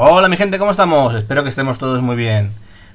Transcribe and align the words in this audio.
Hola 0.00 0.28
mi 0.28 0.36
gente, 0.36 0.60
¿cómo 0.60 0.70
estamos? 0.70 1.12
Espero 1.16 1.42
que 1.42 1.48
estemos 1.48 1.80
todos 1.80 2.02
muy 2.02 2.14
bien. 2.14 2.52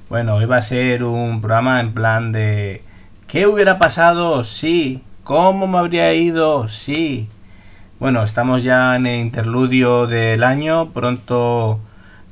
Bueno, 0.08 0.36
hoy 0.36 0.46
va 0.46 0.56
a 0.56 0.62
ser 0.62 1.04
un 1.04 1.42
programa 1.42 1.78
en 1.80 1.92
plan 1.92 2.32
de... 2.32 2.82
¿Qué 3.26 3.46
hubiera 3.46 3.78
pasado? 3.78 4.42
Sí. 4.44 5.04
¿Cómo 5.22 5.66
me 5.66 5.76
habría 5.76 6.14
ido? 6.14 6.66
Sí. 6.66 7.28
Bueno, 8.00 8.22
estamos 8.22 8.62
ya 8.62 8.96
en 8.96 9.04
el 9.04 9.20
interludio 9.20 10.06
del 10.06 10.42
año. 10.42 10.92
Pronto 10.94 11.78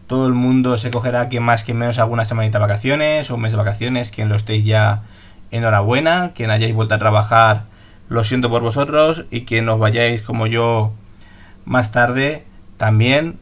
todo 0.06 0.26
el 0.26 0.32
mundo 0.32 0.78
se 0.78 0.90
cogerá, 0.90 1.28
quien 1.28 1.42
más, 1.42 1.64
quien 1.64 1.76
menos, 1.76 1.98
alguna 1.98 2.24
semanita 2.24 2.56
de 2.56 2.62
vacaciones 2.62 3.30
o 3.30 3.34
un 3.34 3.42
mes 3.42 3.52
de 3.52 3.58
vacaciones. 3.58 4.10
Quien 4.10 4.30
lo 4.30 4.36
estéis 4.36 4.64
ya, 4.64 5.02
enhorabuena. 5.50 6.32
Quien 6.34 6.50
hayáis 6.50 6.74
vuelto 6.74 6.94
a 6.94 6.98
trabajar, 6.98 7.64
lo 8.08 8.24
siento 8.24 8.48
por 8.48 8.62
vosotros. 8.62 9.26
Y 9.30 9.42
quien 9.44 9.68
os 9.68 9.78
vayáis 9.78 10.22
como 10.22 10.46
yo 10.46 10.94
más 11.66 11.92
tarde, 11.92 12.46
también 12.78 13.38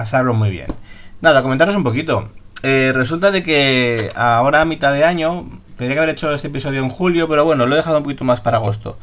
pasarlo 0.00 0.32
muy 0.32 0.50
bien. 0.50 0.79
Nada, 1.20 1.42
comentaros 1.42 1.76
un 1.76 1.84
poquito. 1.84 2.30
Eh, 2.62 2.92
resulta 2.94 3.30
de 3.30 3.42
que 3.42 4.10
ahora 4.14 4.62
a 4.62 4.64
mitad 4.64 4.92
de 4.92 5.04
año, 5.04 5.48
tendría 5.76 5.94
que 5.94 5.98
haber 6.00 6.14
hecho 6.14 6.32
este 6.34 6.48
episodio 6.48 6.82
en 6.82 6.88
julio, 6.88 7.28
pero 7.28 7.44
bueno, 7.44 7.66
lo 7.66 7.74
he 7.74 7.76
dejado 7.76 7.98
un 7.98 8.04
poquito 8.04 8.24
más 8.24 8.40
para 8.40 8.56
agosto. 8.56 8.98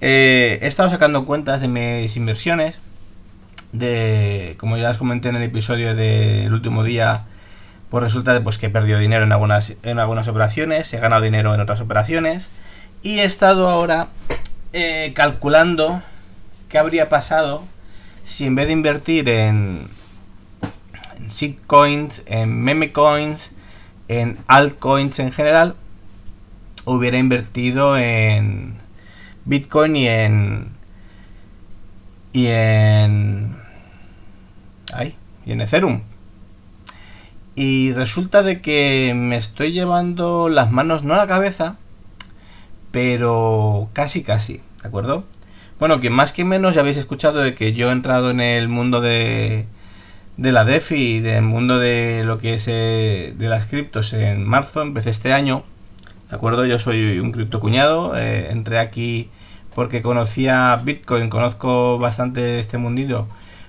Eh, 0.00 0.58
he 0.62 0.66
estado 0.66 0.90
sacando 0.90 1.24
cuentas 1.24 1.60
de 1.60 1.68
mis 1.68 2.16
inversiones. 2.16 2.76
De, 3.72 4.54
como 4.58 4.76
ya 4.76 4.90
os 4.90 4.98
comenté 4.98 5.28
en 5.28 5.36
el 5.36 5.42
episodio 5.42 5.96
del 5.96 6.52
último 6.52 6.84
día, 6.84 7.24
pues 7.90 8.04
resulta 8.04 8.32
de, 8.34 8.40
pues, 8.40 8.58
que 8.58 8.66
he 8.66 8.70
perdido 8.70 8.98
dinero 8.98 9.24
en 9.24 9.32
algunas, 9.32 9.74
en 9.82 9.98
algunas 9.98 10.28
operaciones, 10.28 10.92
he 10.92 10.98
ganado 10.98 11.22
dinero 11.22 11.54
en 11.54 11.60
otras 11.60 11.80
operaciones. 11.80 12.50
Y 13.02 13.20
he 13.20 13.24
estado 13.24 13.68
ahora 13.68 14.08
eh, 14.72 15.12
calculando 15.14 16.02
qué 16.68 16.78
habría 16.78 17.08
pasado 17.08 17.62
si 18.24 18.46
en 18.46 18.54
vez 18.54 18.66
de 18.66 18.72
invertir 18.72 19.28
en, 19.28 19.88
en 19.88 20.03
shitcoins, 21.28 22.22
en 22.26 22.62
meme 22.62 22.92
coins, 22.92 23.52
en 24.08 24.38
altcoins 24.46 25.18
en 25.18 25.32
general, 25.32 25.76
hubiera 26.84 27.18
invertido 27.18 27.96
en 27.96 28.76
Bitcoin 29.44 29.96
y 29.96 30.08
en 30.08 30.68
y 32.32 32.46
en 32.48 33.56
ay, 34.92 35.16
y 35.46 35.52
en 35.52 35.60
Ethereum. 35.60 36.02
Y 37.56 37.92
resulta 37.92 38.42
de 38.42 38.60
que 38.60 39.12
me 39.14 39.36
estoy 39.36 39.72
llevando 39.72 40.48
las 40.48 40.72
manos 40.72 41.04
no 41.04 41.14
a 41.14 41.18
la 41.18 41.26
cabeza, 41.28 41.76
pero 42.90 43.90
casi 43.92 44.22
casi, 44.22 44.60
¿de 44.82 44.88
acuerdo? 44.88 45.24
Bueno, 45.78 46.00
que 46.00 46.10
más 46.10 46.32
que 46.32 46.44
menos 46.44 46.74
ya 46.74 46.80
habéis 46.80 46.96
escuchado 46.96 47.40
de 47.40 47.54
que 47.54 47.72
yo 47.72 47.88
he 47.88 47.92
entrado 47.92 48.30
en 48.30 48.40
el 48.40 48.68
mundo 48.68 49.00
de 49.00 49.66
de 50.36 50.52
la 50.52 50.64
DeFi 50.64 51.16
y 51.16 51.20
del 51.20 51.42
mundo 51.42 51.78
de 51.78 52.22
lo 52.24 52.38
que 52.38 52.54
es 52.54 52.66
eh, 52.68 53.34
de 53.36 53.48
las 53.48 53.66
criptos 53.66 54.12
en 54.12 54.44
marzo, 54.44 54.82
empecé 54.82 55.10
este 55.10 55.32
año. 55.32 55.64
¿De 56.30 56.36
acuerdo? 56.36 56.64
Yo 56.66 56.78
soy 56.78 57.18
un 57.20 57.32
criptocuñado. 57.32 58.16
Eh, 58.16 58.50
entré 58.50 58.78
aquí 58.78 59.30
porque 59.74 60.02
conocía 60.02 60.74
Bitcoin, 60.84 61.30
conozco 61.30 61.98
bastante 61.98 62.58
este 62.58 62.78
mundillo 62.78 63.26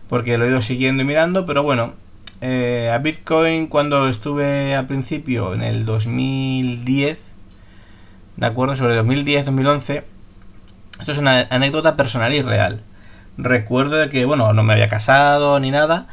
porque 0.08 0.38
lo 0.38 0.46
he 0.46 0.50
ido 0.50 0.62
siguiendo 0.62 1.04
y 1.04 1.06
mirando, 1.06 1.46
pero 1.46 1.64
bueno, 1.64 1.94
eh, 2.42 2.92
a 2.94 2.98
Bitcoin 3.00 3.68
cuando 3.68 4.08
estuve 4.08 4.76
al 4.76 4.88
principio 4.88 5.54
en 5.54 5.64
el 5.64 5.86
2010, 5.86 7.20
¿de 8.38 8.46
acuerdo? 8.46 8.76
Sobre 8.76 9.00
2010-2011, 9.02 10.04
esto 11.00 11.12
es 11.12 11.18
una 11.18 11.48
anécdota 11.50 11.96
personal 11.98 12.34
y 12.34 12.42
real. 12.42 12.82
Recuerdo 13.38 14.10
que, 14.10 14.26
bueno, 14.26 14.54
no 14.54 14.64
me 14.64 14.74
había 14.74 14.88
casado 14.88 15.60
ni 15.60 15.72
nada, 15.72 16.08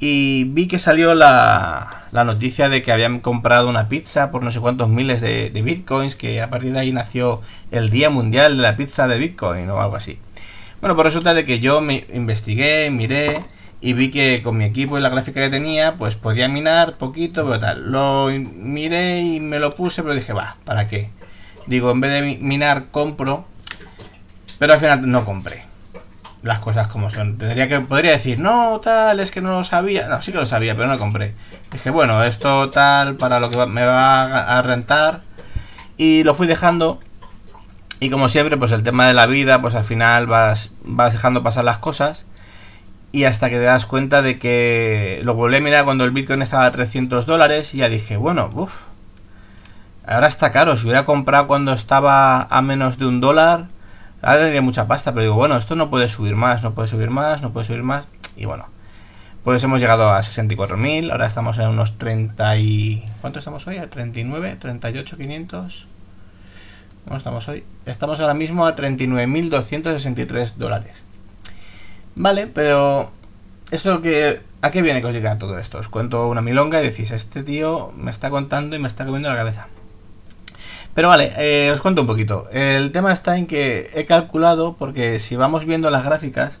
y 0.00 0.44
vi 0.44 0.68
que 0.68 0.78
salió 0.78 1.14
la, 1.14 2.04
la, 2.12 2.24
noticia 2.24 2.68
de 2.68 2.82
que 2.82 2.92
habían 2.92 3.20
comprado 3.20 3.68
una 3.68 3.88
pizza 3.88 4.30
por 4.30 4.42
no 4.42 4.52
sé 4.52 4.60
cuántos 4.60 4.88
miles 4.88 5.20
de, 5.20 5.50
bitcoins, 5.50 6.14
que 6.14 6.40
a 6.40 6.50
partir 6.50 6.72
de 6.72 6.80
ahí 6.80 6.92
nació 6.92 7.42
el 7.70 7.90
Día 7.90 8.08
Mundial 8.10 8.56
de 8.56 8.62
la 8.62 8.76
Pizza 8.76 9.08
de 9.08 9.18
Bitcoin 9.18 9.68
o 9.70 9.80
algo 9.80 9.96
así. 9.96 10.18
Bueno, 10.80 10.94
pues 10.94 11.06
resulta 11.06 11.34
de 11.34 11.44
que 11.44 11.58
yo 11.58 11.80
me 11.80 12.06
investigué, 12.12 12.90
miré 12.90 13.40
y 13.80 13.92
vi 13.92 14.10
que 14.10 14.40
con 14.42 14.56
mi 14.56 14.64
equipo 14.64 14.98
y 14.98 15.00
la 15.00 15.08
gráfica 15.08 15.40
que 15.40 15.50
tenía, 15.50 15.96
pues 15.96 16.14
podía 16.14 16.48
minar 16.48 16.96
poquito, 16.96 17.44
pero 17.44 17.58
tal. 17.58 17.90
Lo 17.90 18.28
miré 18.28 19.22
y 19.22 19.40
me 19.40 19.58
lo 19.58 19.74
puse, 19.74 20.02
pero 20.02 20.14
dije, 20.14 20.32
va, 20.32 20.56
¿para 20.64 20.86
qué? 20.86 21.10
Digo, 21.66 21.90
en 21.90 22.00
vez 22.00 22.12
de 22.12 22.38
minar, 22.40 22.86
compro. 22.90 23.46
Pero 24.58 24.72
al 24.72 24.80
final 24.80 25.10
no 25.10 25.24
compré 25.24 25.67
las 26.42 26.60
cosas 26.60 26.88
como 26.88 27.10
son. 27.10 27.38
Tendría 27.38 27.68
que, 27.68 27.80
podría 27.80 28.12
decir, 28.12 28.38
no, 28.38 28.80
tal, 28.80 29.20
es 29.20 29.30
que 29.30 29.40
no 29.40 29.50
lo 29.50 29.64
sabía. 29.64 30.08
No, 30.08 30.22
sí 30.22 30.32
que 30.32 30.38
lo 30.38 30.46
sabía, 30.46 30.74
pero 30.74 30.86
no 30.86 30.94
lo 30.94 30.98
compré. 30.98 31.34
Dije, 31.72 31.90
bueno, 31.90 32.22
esto 32.24 32.70
tal, 32.70 33.16
para 33.16 33.40
lo 33.40 33.50
que 33.50 33.66
me 33.66 33.84
va 33.84 34.58
a 34.58 34.62
rentar. 34.62 35.22
Y 35.96 36.22
lo 36.24 36.34
fui 36.34 36.46
dejando. 36.46 37.00
Y 38.00 38.10
como 38.10 38.28
siempre, 38.28 38.56
pues 38.56 38.70
el 38.72 38.84
tema 38.84 39.08
de 39.08 39.14
la 39.14 39.26
vida, 39.26 39.60
pues 39.60 39.74
al 39.74 39.84
final 39.84 40.26
vas, 40.26 40.74
vas 40.82 41.12
dejando 41.12 41.42
pasar 41.42 41.64
las 41.64 41.78
cosas. 41.78 42.26
Y 43.10 43.24
hasta 43.24 43.50
que 43.50 43.56
te 43.56 43.62
das 43.62 43.86
cuenta 43.86 44.22
de 44.22 44.38
que 44.38 45.20
lo 45.24 45.34
volví 45.34 45.56
a 45.56 45.60
mirar 45.60 45.84
cuando 45.84 46.04
el 46.04 46.12
Bitcoin 46.12 46.42
estaba 46.42 46.66
a 46.66 46.72
300 46.72 47.26
dólares. 47.26 47.74
Y 47.74 47.78
ya 47.78 47.88
dije, 47.88 48.16
bueno, 48.16 48.50
uff. 48.54 48.72
Ahora 50.06 50.28
está 50.28 50.52
caro. 50.52 50.76
Si 50.76 50.84
hubiera 50.84 51.04
comprado 51.04 51.46
cuando 51.48 51.72
estaba 51.72 52.42
a 52.42 52.62
menos 52.62 52.98
de 52.98 53.06
un 53.06 53.20
dólar 53.20 53.66
Ahora 54.20 54.40
tendría 54.40 54.62
mucha 54.62 54.88
pasta, 54.88 55.12
pero 55.12 55.22
digo, 55.22 55.34
bueno, 55.34 55.56
esto 55.56 55.76
no 55.76 55.90
puede 55.90 56.08
subir 56.08 56.34
más, 56.34 56.62
no 56.62 56.74
puede 56.74 56.88
subir 56.88 57.10
más, 57.10 57.40
no 57.40 57.52
puede 57.52 57.66
subir 57.66 57.82
más. 57.82 58.08
Y 58.36 58.46
bueno, 58.46 58.66
pues 59.44 59.62
hemos 59.62 59.80
llegado 59.80 60.10
a 60.10 60.20
64.000, 60.20 61.12
ahora 61.12 61.26
estamos 61.26 61.56
en 61.58 61.68
unos 61.68 61.98
30 61.98 62.56
y... 62.58 63.08
¿Cuánto 63.20 63.38
estamos 63.38 63.66
hoy? 63.66 63.78
¿A 63.78 63.88
39? 63.88 64.58
¿38? 64.60 65.16
¿500? 65.16 65.86
¿Cómo 67.06 67.16
estamos 67.16 67.48
hoy? 67.48 67.64
Estamos 67.86 68.20
ahora 68.20 68.34
mismo 68.34 68.66
a 68.66 68.76
39.263 68.76 70.54
dólares. 70.56 71.04
Vale, 72.16 72.48
pero... 72.48 73.12
Esto 73.70 74.02
que... 74.02 74.40
¿A 74.60 74.70
qué 74.70 74.82
viene 74.82 75.00
que 75.00 75.06
os 75.06 75.14
llega 75.14 75.38
todo 75.38 75.58
esto? 75.58 75.78
Os 75.78 75.88
cuento 75.88 76.28
una 76.28 76.42
milonga 76.42 76.82
y 76.82 76.84
decís, 76.84 77.12
este 77.12 77.44
tío 77.44 77.92
me 77.96 78.10
está 78.10 78.30
contando 78.30 78.74
y 78.74 78.80
me 78.80 78.88
está 78.88 79.06
comiendo 79.06 79.28
la 79.28 79.36
cabeza. 79.36 79.68
Pero 80.98 81.10
vale, 81.10 81.32
eh, 81.36 81.70
os 81.72 81.80
cuento 81.80 82.00
un 82.00 82.08
poquito. 82.08 82.48
El 82.50 82.90
tema 82.90 83.12
está 83.12 83.38
en 83.38 83.46
que 83.46 83.88
he 83.94 84.04
calculado, 84.04 84.74
porque 84.76 85.20
si 85.20 85.36
vamos 85.36 85.64
viendo 85.64 85.90
las 85.90 86.04
gráficas, 86.04 86.58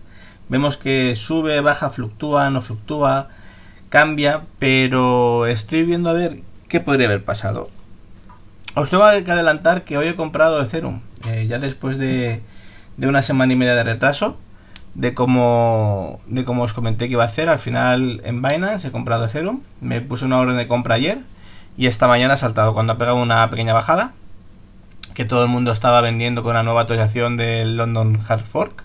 vemos 0.48 0.76
que 0.76 1.16
sube, 1.16 1.60
baja, 1.60 1.90
fluctúa, 1.90 2.48
no 2.48 2.62
fluctúa, 2.62 3.30
cambia, 3.88 4.42
pero 4.60 5.46
estoy 5.46 5.82
viendo 5.82 6.08
a 6.08 6.12
ver 6.12 6.42
qué 6.68 6.78
podría 6.78 7.08
haber 7.08 7.24
pasado. 7.24 7.68
Os 8.76 8.90
tengo 8.90 9.02
que 9.24 9.32
adelantar 9.32 9.82
que 9.82 9.98
hoy 9.98 10.06
he 10.06 10.14
comprado 10.14 10.62
Ethereum, 10.62 11.00
eh, 11.26 11.48
ya 11.48 11.58
después 11.58 11.98
de, 11.98 12.40
una 12.96 13.22
semana 13.22 13.54
y 13.54 13.56
media 13.56 13.74
de 13.74 13.82
retraso, 13.82 14.36
de 14.94 15.14
como, 15.14 16.20
de 16.28 16.44
como 16.44 16.62
os 16.62 16.74
comenté 16.74 17.06
que 17.06 17.14
iba 17.14 17.24
a 17.24 17.26
hacer, 17.26 17.48
al 17.48 17.58
final 17.58 18.20
en 18.22 18.40
Binance 18.40 18.86
he 18.86 18.92
comprado 18.92 19.24
Ethereum, 19.24 19.62
me 19.80 20.00
puse 20.00 20.24
una 20.24 20.38
orden 20.38 20.58
de 20.58 20.68
compra 20.68 20.94
ayer 20.94 21.22
y 21.76 21.88
esta 21.88 22.06
mañana 22.06 22.34
ha 22.34 22.36
saltado 22.36 22.72
cuando 22.72 22.92
ha 22.92 22.98
pegado 22.98 23.16
una 23.16 23.50
pequeña 23.50 23.74
bajada 23.74 24.12
que 25.18 25.24
todo 25.24 25.42
el 25.42 25.48
mundo 25.48 25.72
estaba 25.72 26.00
vendiendo 26.00 26.44
con 26.44 26.54
la 26.54 26.62
nueva 26.62 26.82
actualización 26.82 27.36
del 27.36 27.76
London 27.76 28.20
Hard 28.28 28.44
Fork. 28.44 28.84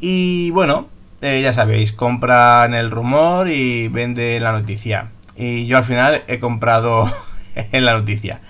Y 0.00 0.50
bueno, 0.50 0.88
eh, 1.22 1.40
ya 1.40 1.52
sabéis, 1.52 1.92
compra 1.92 2.64
en 2.64 2.74
el 2.74 2.90
rumor 2.90 3.46
y 3.46 3.86
vende 3.86 4.40
la 4.40 4.50
noticia. 4.50 5.10
Y 5.36 5.68
yo 5.68 5.78
al 5.78 5.84
final 5.84 6.24
he 6.26 6.40
comprado 6.40 7.08
en 7.54 7.84
la 7.84 7.92
noticia. 7.92 8.40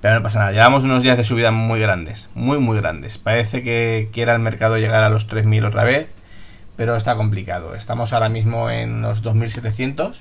Pero 0.00 0.16
no 0.16 0.22
pasa 0.24 0.40
nada, 0.40 0.50
llevamos 0.50 0.82
unos 0.82 1.04
días 1.04 1.16
de 1.16 1.22
subida 1.22 1.52
muy 1.52 1.78
grandes, 1.78 2.28
muy 2.34 2.58
muy 2.58 2.78
grandes. 2.78 3.16
Parece 3.16 3.62
que 3.62 4.08
quiera 4.12 4.34
el 4.34 4.40
mercado 4.40 4.76
llegar 4.76 5.04
a 5.04 5.10
los 5.10 5.30
3.000 5.30 5.64
otra 5.68 5.84
vez, 5.84 6.16
pero 6.74 6.96
está 6.96 7.14
complicado. 7.14 7.76
Estamos 7.76 8.12
ahora 8.12 8.28
mismo 8.28 8.70
en 8.70 9.02
los 9.02 9.22
2.700 9.22 10.16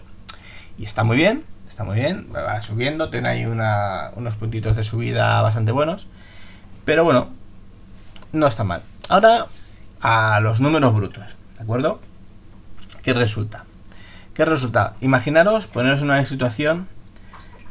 y 0.77 0.85
está 0.85 1.03
muy 1.03 1.17
bien, 1.17 1.43
está 1.73 1.83
muy 1.83 1.95
bien, 1.95 2.27
va 2.35 2.61
subiendo, 2.61 3.09
tiene 3.09 3.29
ahí 3.29 3.45
unos 3.47 4.35
puntitos 4.35 4.75
de 4.75 4.83
subida 4.83 5.41
bastante 5.41 5.71
buenos, 5.71 6.05
pero 6.85 7.03
bueno, 7.03 7.29
no 8.31 8.45
está 8.45 8.63
mal. 8.63 8.83
Ahora 9.09 9.47
a 9.99 10.39
los 10.39 10.59
números 10.59 10.93
brutos, 10.93 11.35
¿de 11.57 11.63
acuerdo? 11.63 11.99
¿Qué 13.01 13.13
resulta? 13.13 13.63
¿Qué 14.35 14.45
resulta? 14.45 14.93
Imaginaros, 15.01 15.65
poneros 15.65 16.01
en 16.01 16.11
una 16.11 16.23
situación 16.25 16.87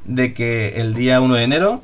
de 0.05 0.35
que 0.35 0.81
el 0.81 0.95
día 0.95 1.21
1 1.21 1.37
de 1.37 1.45
enero 1.45 1.83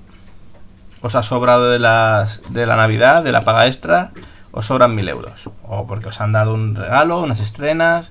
os 1.02 1.14
ha 1.14 1.22
sobrado 1.22 1.70
de, 1.70 1.78
de 1.78 2.66
la 2.66 2.76
Navidad, 2.76 3.22
de 3.22 3.30
la 3.30 3.44
paga 3.44 3.68
extra, 3.68 4.10
os 4.50 4.66
sobran 4.66 4.96
mil 4.96 5.08
euros. 5.08 5.50
O 5.62 5.86
porque 5.86 6.08
os 6.08 6.20
han 6.20 6.32
dado 6.32 6.54
un 6.54 6.74
regalo, 6.74 7.20
unas 7.20 7.38
estrenas, 7.38 8.10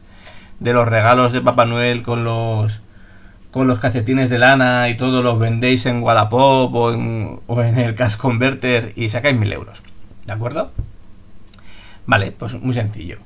de 0.61 0.71
los 0.71 0.87
regalos 0.87 1.33
de 1.33 1.41
Papá 1.41 1.65
Noel 1.65 2.03
con 2.03 2.23
los 2.23 2.86
con 3.51 3.67
los 3.67 3.79
calcetines 3.79 4.29
de 4.29 4.39
lana 4.39 4.89
y 4.89 4.97
todo 4.97 5.21
los 5.21 5.39
vendéis 5.39 5.85
en 5.85 6.03
Wallapop 6.03 6.73
o 6.75 6.93
en, 6.93 7.39
o 7.47 7.61
en 7.61 7.77
el 7.77 7.95
Cash 7.95 8.17
Converter 8.17 8.93
y 8.95 9.09
sacáis 9.09 9.37
mil 9.37 9.51
euros. 9.51 9.81
¿De 10.25 10.33
acuerdo? 10.33 10.71
Vale, 12.05 12.31
pues 12.31 12.59
muy 12.61 12.73
sencillo. 12.73 13.17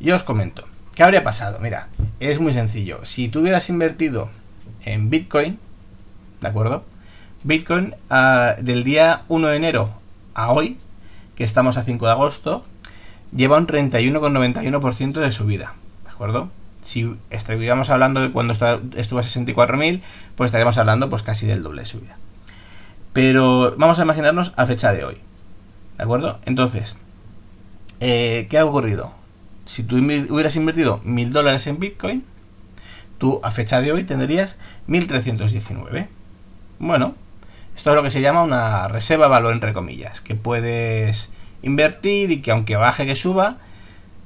Yo 0.00 0.16
os 0.16 0.24
comento. 0.24 0.64
¿Qué 0.94 1.02
habría 1.02 1.24
pasado? 1.24 1.58
Mira, 1.60 1.88
es 2.20 2.38
muy 2.38 2.52
sencillo. 2.52 3.04
Si 3.04 3.28
tú 3.28 3.40
hubieras 3.40 3.68
invertido 3.70 4.30
en 4.84 5.10
Bitcoin, 5.10 5.58
¿de 6.40 6.48
acuerdo? 6.48 6.84
Bitcoin 7.44 7.94
ah, 8.10 8.56
del 8.60 8.84
día 8.84 9.22
1 9.28 9.48
de 9.48 9.56
enero 9.56 9.94
a 10.34 10.52
hoy, 10.52 10.78
que 11.34 11.44
estamos 11.44 11.76
a 11.76 11.84
5 11.84 12.06
de 12.06 12.12
agosto, 12.12 12.64
lleva 13.34 13.56
un 13.56 13.66
31,91% 13.66 15.20
de 15.20 15.32
subida, 15.32 15.74
¿de 16.04 16.10
acuerdo? 16.10 16.50
Si 16.82 17.16
estuviéramos 17.30 17.90
hablando 17.90 18.20
de 18.20 18.30
cuando 18.30 18.52
estuvo 18.52 19.20
a 19.20 19.22
64.000, 19.22 20.00
pues 20.36 20.48
estaríamos 20.48 20.78
hablando 20.78 21.08
pues 21.08 21.22
casi 21.22 21.46
del 21.46 21.62
doble 21.62 21.82
de 21.82 21.86
subida. 21.86 22.16
Pero 23.12 23.74
vamos 23.76 23.98
a 23.98 24.02
imaginarnos 24.02 24.52
a 24.56 24.66
fecha 24.66 24.92
de 24.92 25.04
hoy, 25.04 25.16
¿de 25.96 26.04
acuerdo? 26.04 26.40
Entonces, 26.44 26.96
eh, 28.00 28.46
¿qué 28.50 28.58
ha 28.58 28.64
ocurrido? 28.64 29.12
Si 29.66 29.82
tú 29.84 29.96
hubieras 29.96 30.56
invertido 30.56 31.00
1.000 31.04 31.28
dólares 31.30 31.66
en 31.66 31.78
Bitcoin, 31.78 32.24
tú 33.18 33.40
a 33.44 33.50
fecha 33.50 33.80
de 33.80 33.92
hoy 33.92 34.04
tendrías 34.04 34.56
1.319. 34.88 36.08
Bueno, 36.80 37.14
esto 37.76 37.90
es 37.90 37.96
lo 37.96 38.02
que 38.02 38.10
se 38.10 38.20
llama 38.20 38.42
una 38.42 38.88
reserva 38.88 39.28
valor, 39.28 39.52
entre 39.52 39.72
comillas, 39.72 40.20
que 40.20 40.34
puedes 40.34 41.30
invertir 41.62 42.30
y 42.30 42.42
que 42.42 42.50
aunque 42.50 42.76
baje 42.76 43.06
que 43.06 43.14
suba, 43.14 43.58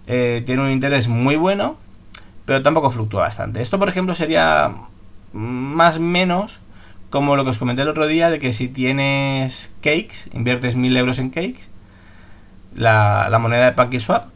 eh, 0.07 0.43
tiene 0.47 0.63
un 0.63 0.71
interés 0.71 1.09
muy 1.09 1.37
bueno, 1.37 1.77
pero 2.47 2.63
tampoco 2.63 2.91
fluctúa 2.91 3.23
bastante. 3.23 3.61
Esto, 3.61 3.79
por 3.79 3.91
ejemplo, 3.91 4.15
sería 4.15 4.73
más 5.33 5.99
menos 5.99 6.61
como 7.11 7.37
lo 7.37 7.45
que 7.45 7.51
os 7.51 7.59
comenté 7.59 7.83
el 7.83 7.89
otro 7.89 8.07
día 8.07 8.31
de 8.31 8.39
que 8.39 8.53
si 8.53 8.69
tienes 8.69 9.75
cakes, 9.83 10.31
inviertes 10.33 10.77
1000 10.77 10.97
euros 10.97 11.19
en 11.19 11.31
cakes, 11.31 11.69
la, 12.75 13.29
la 13.31 13.39
moneda 13.39 13.67
de 13.67 13.73
PancakeSwap, 13.73 14.27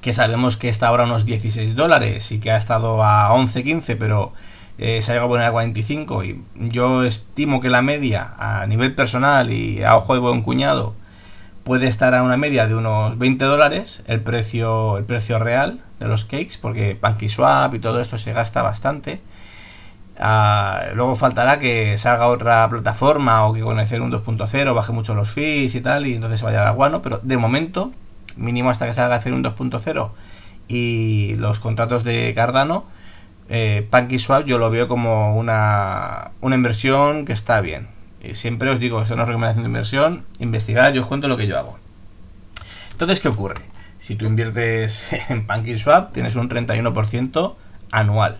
que 0.00 0.14
sabemos 0.14 0.56
que 0.56 0.68
está 0.68 0.88
ahora 0.88 1.04
a 1.04 1.06
unos 1.06 1.26
16 1.26 1.74
dólares 1.74 2.30
y 2.32 2.38
que 2.38 2.50
ha 2.50 2.56
estado 2.56 3.02
a 3.02 3.32
11, 3.34 3.64
15, 3.64 3.96
pero 3.96 4.32
eh, 4.78 5.00
se 5.02 5.10
ha 5.10 5.14
llegado 5.14 5.26
a 5.26 5.30
poner 5.30 5.46
a 5.46 5.52
45 5.52 6.24
y 6.24 6.42
yo 6.54 7.02
estimo 7.02 7.60
que 7.60 7.70
la 7.70 7.82
media 7.82 8.34
a 8.38 8.66
nivel 8.66 8.94
personal 8.94 9.50
y 9.50 9.82
a 9.82 9.96
ojo 9.96 10.14
de 10.14 10.20
buen 10.20 10.42
cuñado 10.42 10.94
puede 11.64 11.88
estar 11.88 12.14
a 12.14 12.22
una 12.22 12.36
media 12.36 12.66
de 12.68 12.74
unos 12.74 13.18
20 13.18 13.44
dólares 13.44 14.02
el 14.06 14.20
precio, 14.20 14.98
el 14.98 15.04
precio 15.04 15.38
real 15.38 15.80
de 15.98 16.06
los 16.06 16.24
cakes 16.24 16.58
porque 16.60 16.94
PancakeSwap 16.94 17.74
y 17.74 17.78
todo 17.78 18.00
esto 18.00 18.18
se 18.18 18.32
gasta 18.32 18.62
bastante. 18.62 19.20
Ah, 20.18 20.86
luego 20.94 21.14
faltará 21.14 21.58
que 21.58 21.98
salga 21.98 22.28
otra 22.28 22.68
plataforma 22.70 23.46
o 23.46 23.52
que 23.52 23.60
con 23.60 23.78
el 23.78 24.00
un 24.00 24.10
2.0 24.12 24.74
baje 24.74 24.92
mucho 24.92 25.14
los 25.14 25.30
fees 25.30 25.74
y 25.74 25.80
tal 25.80 26.06
y 26.06 26.14
entonces 26.14 26.42
vaya 26.42 26.66
al 26.66 26.74
guano, 26.74 27.02
pero 27.02 27.20
de 27.22 27.36
momento, 27.36 27.92
mínimo 28.36 28.70
hasta 28.70 28.86
que 28.86 28.94
salga 28.94 29.20
un 29.26 29.44
2.0 29.44 30.10
y 30.68 31.34
los 31.36 31.60
contratos 31.60 32.02
de 32.04 32.32
Cardano, 32.34 32.84
eh, 33.48 33.86
PancakeSwap 33.90 34.46
yo 34.46 34.58
lo 34.58 34.70
veo 34.70 34.88
como 34.88 35.36
una, 35.36 36.32
una 36.40 36.56
inversión 36.56 37.24
que 37.24 37.32
está 37.32 37.60
bien. 37.60 37.88
Y 38.22 38.34
siempre 38.34 38.70
os 38.70 38.80
digo, 38.80 39.02
esto 39.02 39.14
no 39.16 39.22
es 39.22 39.28
recomendación 39.28 39.64
de 39.64 39.68
inversión, 39.68 40.24
investigar, 40.38 40.92
yo 40.92 41.02
os 41.02 41.06
cuento 41.06 41.28
lo 41.28 41.36
que 41.36 41.46
yo 41.46 41.58
hago. 41.58 41.78
Entonces, 42.92 43.20
¿qué 43.20 43.28
ocurre? 43.28 43.75
Si 43.98 44.14
tú 44.14 44.26
inviertes 44.26 45.12
en 45.28 45.46
PancakeSwap, 45.46 46.12
tienes 46.12 46.36
un 46.36 46.48
31% 46.48 47.54
anual. 47.90 48.38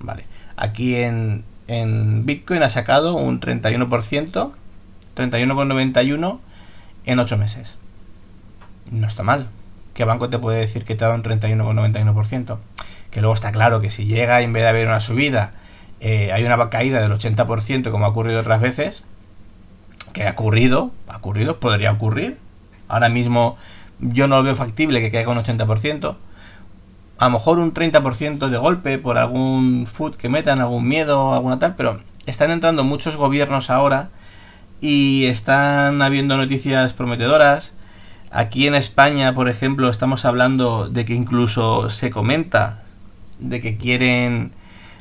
Vale. 0.00 0.24
Aquí 0.56 0.96
en, 0.96 1.44
en 1.66 2.26
Bitcoin 2.26 2.62
ha 2.62 2.70
sacado 2.70 3.14
un 3.14 3.40
31%, 3.40 4.52
31,91 5.16 6.38
en 7.06 7.18
8 7.18 7.38
meses. 7.38 7.78
No 8.90 9.06
está 9.06 9.22
mal. 9.22 9.48
¿Qué 9.94 10.04
banco 10.04 10.30
te 10.30 10.38
puede 10.38 10.60
decir 10.60 10.84
que 10.84 10.94
te 10.94 11.04
da 11.04 11.14
un 11.14 11.22
31,91%? 11.22 12.58
que 13.10 13.20
luego 13.20 13.34
está 13.34 13.52
claro 13.52 13.80
que 13.80 13.90
si 13.90 14.04
llega 14.04 14.42
en 14.42 14.52
vez 14.52 14.62
de 14.62 14.68
haber 14.68 14.86
una 14.86 15.00
subida 15.00 15.52
eh, 16.00 16.30
hay 16.32 16.44
una 16.44 16.70
caída 16.70 17.00
del 17.00 17.12
80% 17.12 17.90
como 17.90 18.04
ha 18.04 18.08
ocurrido 18.08 18.40
otras 18.40 18.60
veces, 18.60 19.02
que 20.12 20.26
ha 20.26 20.30
ocurrido, 20.30 20.92
ha 21.08 21.16
ocurrido, 21.16 21.58
podría 21.58 21.90
ocurrir. 21.90 22.38
Ahora 22.86 23.08
mismo 23.08 23.56
yo 24.00 24.28
no 24.28 24.36
lo 24.36 24.42
veo 24.42 24.54
factible 24.54 25.00
que 25.00 25.10
caiga 25.10 25.30
un 25.30 25.38
80%. 25.38 26.16
A 27.18 27.24
lo 27.24 27.30
mejor 27.30 27.58
un 27.58 27.74
30% 27.74 28.48
de 28.48 28.58
golpe 28.58 28.98
por 28.98 29.18
algún 29.18 29.86
food 29.86 30.16
que 30.16 30.28
metan, 30.28 30.60
algún 30.60 30.86
miedo, 30.86 31.34
alguna 31.34 31.58
tal, 31.58 31.74
pero 31.74 32.00
están 32.26 32.50
entrando 32.50 32.84
muchos 32.84 33.16
gobiernos 33.16 33.70
ahora 33.70 34.10
y 34.80 35.24
están 35.26 36.02
habiendo 36.02 36.36
noticias 36.36 36.92
prometedoras. 36.92 37.74
Aquí 38.30 38.66
en 38.66 38.74
España, 38.74 39.34
por 39.34 39.48
ejemplo, 39.48 39.88
estamos 39.88 40.24
hablando 40.24 40.88
de 40.88 41.04
que 41.04 41.14
incluso 41.14 41.90
se 41.90 42.10
comenta, 42.10 42.82
de 43.38 43.60
que 43.60 43.76
quieren 43.76 44.52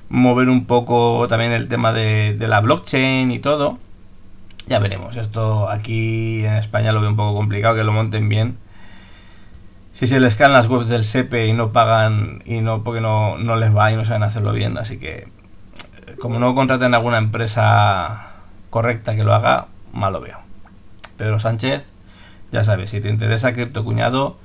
mover 0.10 0.50
un 0.50 0.66
poco 0.66 1.28
también 1.28 1.52
el 1.52 1.68
tema 1.68 1.94
de, 1.94 2.36
la 2.40 2.62
blockchain 2.62 3.32
y 3.32 3.40
todo. 3.40 3.78
Ya 4.68 4.80
veremos, 4.80 5.16
esto 5.16 5.70
aquí 5.70 6.46
en 6.46 6.56
España 6.56 6.92
lo 6.92 7.02
veo 7.02 7.10
un 7.10 7.16
poco 7.16 7.36
complicado 7.36 7.76
que 7.76 7.84
lo 7.84 7.94
monten 7.94 8.30
bien. 8.30 8.58
Si 9.98 10.06
se 10.06 10.20
les 10.20 10.36
caen 10.36 10.54
las 10.54 10.68
webs 10.68 10.90
del 10.90 11.04
SEPE 11.04 11.48
y 11.48 11.54
no 11.54 11.72
pagan 11.72 12.44
y 12.46 12.62
no 12.62 12.84
porque 12.84 13.02
no, 13.02 13.40
no 13.40 13.56
les 13.56 13.76
va 13.76 13.92
y 13.92 13.96
no 13.96 14.06
saben 14.06 14.22
hacerlo 14.22 14.54
bien, 14.54 14.78
así 14.78 15.00
que 15.00 15.28
como 16.20 16.38
no 16.38 16.54
contraten 16.54 16.94
alguna 16.94 17.18
empresa 17.18 18.28
correcta 18.70 19.16
que 19.16 19.24
lo 19.24 19.34
haga, 19.34 19.66
mal 19.94 20.14
lo 20.14 20.22
veo. 20.22 20.38
Pedro 21.18 21.40
Sánchez, 21.40 21.90
ya 22.52 22.64
sabes, 22.64 22.92
si 22.92 23.02
te 23.02 23.10
interesa 23.10 23.54
cripto 23.54 23.84
cuñado, 23.84 24.38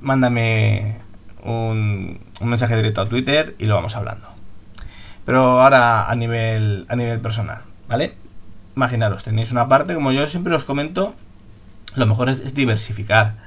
mándame 0.00 0.96
un, 1.44 2.18
mensaje 2.40 2.74
directo 2.74 3.02
a 3.02 3.08
Twitter 3.08 3.54
y 3.60 3.66
lo 3.66 3.76
vamos 3.76 3.94
hablando. 3.94 4.26
Pero 5.24 5.60
ahora 5.60 6.10
a 6.10 6.16
nivel, 6.16 6.84
a 6.88 6.96
nivel 6.96 7.20
personal, 7.20 7.60
¿vale? 7.88 8.16
Imaginaros, 8.74 9.22
tenéis 9.22 9.52
una 9.52 9.68
parte, 9.68 9.94
como 9.94 10.10
yo 10.10 10.26
siempre 10.26 10.52
os 10.56 10.64
comento, 10.64 11.14
lo 11.94 12.06
mejor 12.06 12.28
es, 12.28 12.54
diversificar. 12.54 13.46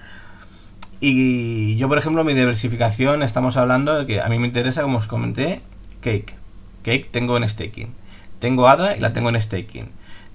Y 1.03 1.77
yo, 1.77 1.89
por 1.89 1.97
ejemplo, 1.97 2.23
mi 2.23 2.35
diversificación, 2.35 3.23
estamos 3.23 3.57
hablando 3.57 3.97
de 3.97 4.05
que 4.05 4.21
a 4.21 4.29
mí 4.29 4.37
me 4.37 4.45
interesa, 4.45 4.83
como 4.83 4.99
os 4.99 5.07
comenté, 5.07 5.61
Cake. 5.99 6.35
Cake 6.83 7.09
tengo 7.11 7.37
en 7.37 7.49
staking. 7.49 7.89
Tengo 8.39 8.67
ADA 8.67 8.95
y 8.95 8.99
la 8.99 9.11
tengo 9.11 9.29
en 9.29 9.41
staking. 9.41 9.89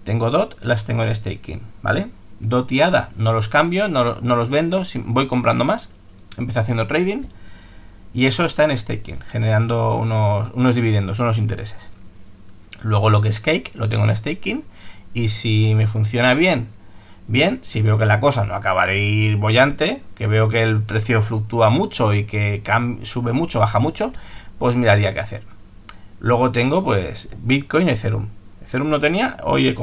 Tengo 0.05 0.31
DOT, 0.31 0.63
las 0.63 0.85
tengo 0.85 1.05
en 1.05 1.15
staking, 1.15 1.61
¿vale? 1.83 2.09
DOT 2.41 2.71
y 2.73 2.81
ADA 2.81 3.11
no 3.17 3.33
los 3.33 3.49
cambio, 3.49 3.89
no, 3.89 4.21
no 4.21 4.37
los 4.37 4.51
vendo, 4.51 4.83
voy 5.05 5.27
comprando 5.27 5.65
más. 5.65 5.89
Empecé 6.37 6.59
haciendo 6.61 6.87
trading 6.87 7.25
y 8.13 8.27
eso 8.27 8.45
está 8.45 8.65
en 8.65 8.77
staking, 8.77 9.21
generando 9.21 9.97
unos, 9.97 10.51
unos 10.55 10.75
dividendos, 10.75 11.19
unos 11.19 11.39
intereses. 11.39 11.91
Luego 12.83 13.11
lo 13.11 13.21
que 13.21 13.29
es 13.29 13.41
cake 13.41 13.73
lo 13.75 13.89
tengo 13.89 14.05
en 14.05 14.15
staking 14.15 14.65
y 15.15 15.31
si 15.31 15.75
me 15.75 15.87
funciona 15.87 16.35
bien, 16.35 16.69
bien, 17.29 17.61
si 17.63 17.83
veo 17.83 17.99
que 17.99 18.07
la 18.07 18.21
cosa 18.21 18.45
no 18.45 18.55
acaba 18.55 18.87
de 18.87 18.99
ir 18.99 19.37
bollante, 19.37 20.03
que 20.15 20.27
veo 20.27 20.49
que 20.49 20.63
el 20.63 20.83
precio 20.83 21.23
fluctúa 21.23 21.71
mucho 21.71 22.15
y 22.15 22.25
que 22.25 22.63
sube 23.03 23.33
mucho, 23.33 23.61
baja 23.61 23.79
mucho, 23.79 24.13
pues 24.59 24.77
miraría 24.77 25.13
qué 25.13 25.21
hacer. 25.21 25.43
Luego 26.21 26.51
tengo 26.53 26.83
pues 26.85 27.29
Bitcoin 27.43 27.89
y 27.89 27.93
Ethereum. 27.93 28.29
Ethereum 28.63 28.91
no 28.91 29.01
tenía, 29.01 29.37
hoy, 29.45 29.75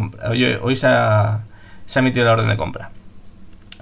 hoy, 0.61 0.75
se, 0.75 0.87
ha, 0.87 1.41
se 1.85 1.99
emitido 1.99 2.25
la 2.25 2.33
orden 2.33 2.49
de 2.49 2.57
compra. 2.57 2.91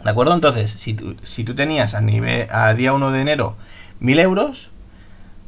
¿De 0.03 0.09
acuerdo? 0.09 0.33
Entonces, 0.33 0.71
si 0.71 0.93
tú, 0.93 1.15
si 1.21 1.43
tú 1.43 1.55
tenías 1.55 1.93
a, 1.93 2.01
nivel, 2.01 2.47
a 2.51 2.73
día 2.73 2.93
1 2.93 3.11
de 3.11 3.21
enero 3.21 3.55
1000 3.99 4.19
euros, 4.19 4.71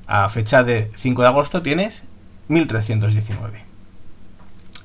a 0.08 0.30
fecha 0.30 0.64
de 0.64 0.92
5 0.96 1.22
de 1.24 1.28
agosto 1.28 1.62
tienes 1.62 2.04
1319. 2.48 3.64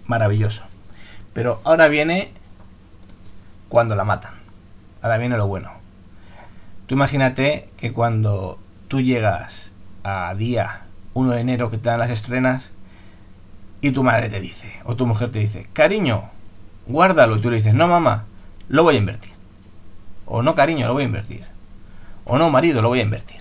Maravilloso. 0.07 0.65
Pero 1.35 1.61
ahora 1.65 1.89
viene 1.89 2.33
cuando 3.69 3.95
la 3.97 4.05
matan. 4.05 4.35
Ahora 5.03 5.19
viene 5.19 5.37
lo 5.37 5.47
bueno. 5.47 5.73
Tú 6.87 6.95
imagínate 6.95 7.69
que 7.77 7.93
cuando 7.93 8.59
tú 8.89 9.01
llegas 9.01 9.73
a 10.05 10.35
día 10.35 10.83
1 11.15 11.33
de 11.33 11.41
enero 11.41 11.71
que 11.71 11.79
te 11.79 11.89
dan 11.89 11.99
las 11.99 12.11
estrenas 12.11 12.73
y 13.81 13.93
tu 13.93 14.03
madre 14.03 14.29
te 14.29 14.41
dice, 14.41 14.73
o 14.85 14.97
tu 14.97 15.07
mujer 15.07 15.31
te 15.31 15.39
dice, 15.39 15.69
cariño, 15.73 16.25
guárdalo. 16.87 17.37
Y 17.37 17.41
tú 17.41 17.51
le 17.51 17.57
dices, 17.57 17.75
no 17.75 17.87
mamá, 17.87 18.25
lo 18.69 18.83
voy 18.83 18.97
a 18.97 18.99
invertir. 18.99 19.33
O 20.27 20.43
no 20.43 20.55
cariño, 20.55 20.87
lo 20.87 20.95
voy 20.95 21.03
a 21.03 21.07
invertir. 21.07 21.45
O 22.25 22.39
no 22.39 22.51
marido, 22.51 22.83
lo 22.83 22.89
voy 22.89 23.01
a 23.01 23.03
invertir. 23.03 23.41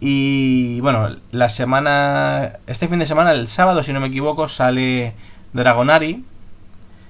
Y 0.00 0.80
bueno, 0.80 1.16
la 1.30 1.48
semana, 1.48 2.58
este 2.66 2.88
fin 2.88 2.98
de 2.98 3.06
semana, 3.06 3.32
el 3.32 3.48
sábado, 3.48 3.82
si 3.82 3.92
no 3.92 4.00
me 4.00 4.08
equivoco, 4.08 4.48
sale 4.48 5.14
Dragonari. 5.52 6.24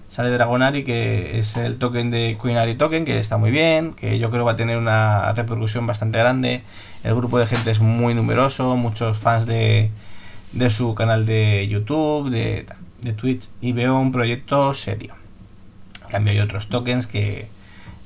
Sale 0.09 0.31
Dragonari, 0.31 0.85
que 0.85 1.39
es 1.39 1.57
el 1.57 1.79
token 1.79 2.11
de 2.11 2.39
Queenary 2.41 2.77
Token, 2.77 3.05
que 3.05 3.19
está 3.19 3.37
muy 3.37 3.51
bien, 3.51 3.93
que 3.93 4.19
yo 4.19 4.31
creo 4.31 4.45
va 4.45 4.53
a 4.53 4.57
tener 4.57 4.79
una 4.79 5.33
repercusión 5.33 5.87
bastante 5.87 6.19
grande 6.19 6.63
el 7.07 7.15
grupo 7.15 7.39
de 7.39 7.47
gente 7.47 7.71
es 7.71 7.79
muy 7.79 8.15
numeroso, 8.15 8.75
muchos 8.75 9.17
fans 9.17 9.47
de, 9.47 9.93
de 10.51 10.71
su 10.71 10.93
canal 10.97 11.25
de 11.25 11.69
YouTube, 11.69 12.31
de, 12.31 12.67
de 13.01 13.13
Twitch, 13.13 13.49
y 13.61 13.71
veo 13.73 13.97
un 13.97 14.11
proyecto 14.11 14.75
serio. 14.75 15.15
En 16.07 16.11
cambio 16.11 16.33
hay 16.33 16.41
otros 16.41 16.67
tokens 16.67 17.07
que, 17.07 17.49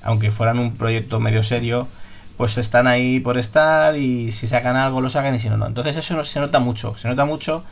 aunque 0.03 0.31
fueran 0.31 0.59
un 0.59 0.77
proyecto 0.77 1.19
medio 1.19 1.43
serio, 1.43 1.89
pues 2.37 2.59
están 2.59 2.87
ahí 2.87 3.21
por 3.21 3.39
estar 3.39 3.97
y 3.97 4.33
si 4.33 4.47
sacan 4.47 4.77
algo 4.77 5.01
lo 5.01 5.09
sacan 5.09 5.35
y 5.35 5.41
si 5.41 5.49
no, 5.49 5.57
no. 5.57 5.67
Entonces 5.67 5.97
eso 5.97 6.23
se 6.27 6.41
nota 6.41 6.59
mucho, 6.59 6.95
se 6.99 7.09
nota 7.09 7.25
mucho 7.25 7.65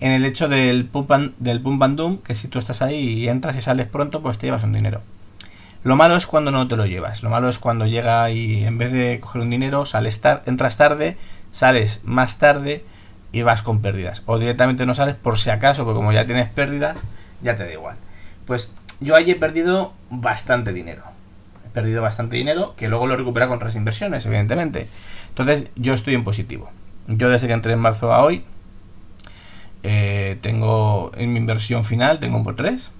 en 0.00 0.12
el 0.12 0.24
hecho 0.24 0.48
del 0.48 0.84
pump 0.84 1.10
and, 1.12 1.34
del 1.38 1.60
pump 1.60 1.82
and 1.82 1.96
doom, 1.96 2.18
que 2.18 2.34
si 2.34 2.48
tú 2.48 2.58
estás 2.58 2.82
ahí 2.82 2.96
y 2.96 3.28
entras 3.28 3.56
y 3.56 3.62
sales 3.62 3.86
pronto, 3.86 4.22
pues 4.22 4.38
te 4.38 4.46
llevas 4.46 4.64
un 4.64 4.72
dinero. 4.72 5.00
Lo 5.84 5.96
malo 5.96 6.16
es 6.16 6.26
cuando 6.26 6.50
no 6.50 6.66
te 6.66 6.76
lo 6.76 6.84
llevas. 6.84 7.22
Lo 7.22 7.30
malo 7.30 7.48
es 7.48 7.58
cuando 7.58 7.86
llega 7.86 8.28
y 8.30 8.64
en 8.64 8.76
vez 8.76 8.92
de 8.92 9.20
coger 9.20 9.42
un 9.42 9.50
dinero, 9.50 9.86
sales 9.86 10.20
entras 10.46 10.76
tarde, 10.76 11.16
sales 11.52 12.00
más 12.04 12.38
tarde 12.38 12.84
y 13.32 13.42
vas 13.42 13.62
con 13.62 13.80
pérdidas. 13.80 14.22
O 14.26 14.38
directamente 14.38 14.84
no 14.84 14.94
sales 14.94 15.14
por 15.14 15.38
si 15.38 15.50
acaso, 15.50 15.84
porque 15.84 15.96
como 15.96 16.12
ya 16.12 16.24
tienes 16.24 16.48
pérdidas, 16.48 17.00
ya 17.40 17.56
te 17.56 17.64
da 17.64 17.72
igual. 17.72 17.96
Pues 18.46 18.72
yo 19.00 19.14
ahí 19.14 19.30
he 19.30 19.36
perdido 19.36 19.92
bastante 20.10 20.72
dinero. 20.72 21.04
He 21.64 21.70
perdido 21.70 22.02
bastante 22.02 22.36
dinero 22.36 22.74
que 22.76 22.88
luego 22.88 23.06
lo 23.06 23.16
recupera 23.16 23.46
con 23.46 23.56
otras 23.56 23.76
inversiones, 23.76 24.26
evidentemente. 24.26 24.88
Entonces 25.28 25.70
yo 25.76 25.94
estoy 25.94 26.14
en 26.14 26.24
positivo. 26.24 26.70
Yo 27.06 27.28
desde 27.28 27.46
que 27.46 27.52
entré 27.52 27.74
en 27.74 27.78
marzo 27.78 28.12
a 28.12 28.24
hoy, 28.24 28.44
eh, 29.88 30.36
tengo 30.40 31.12
en 31.16 31.32
mi 31.32 31.38
inversión 31.38 31.84
final, 31.84 32.18
tengo 32.18 32.42
por 32.42 32.56
3 32.56 32.90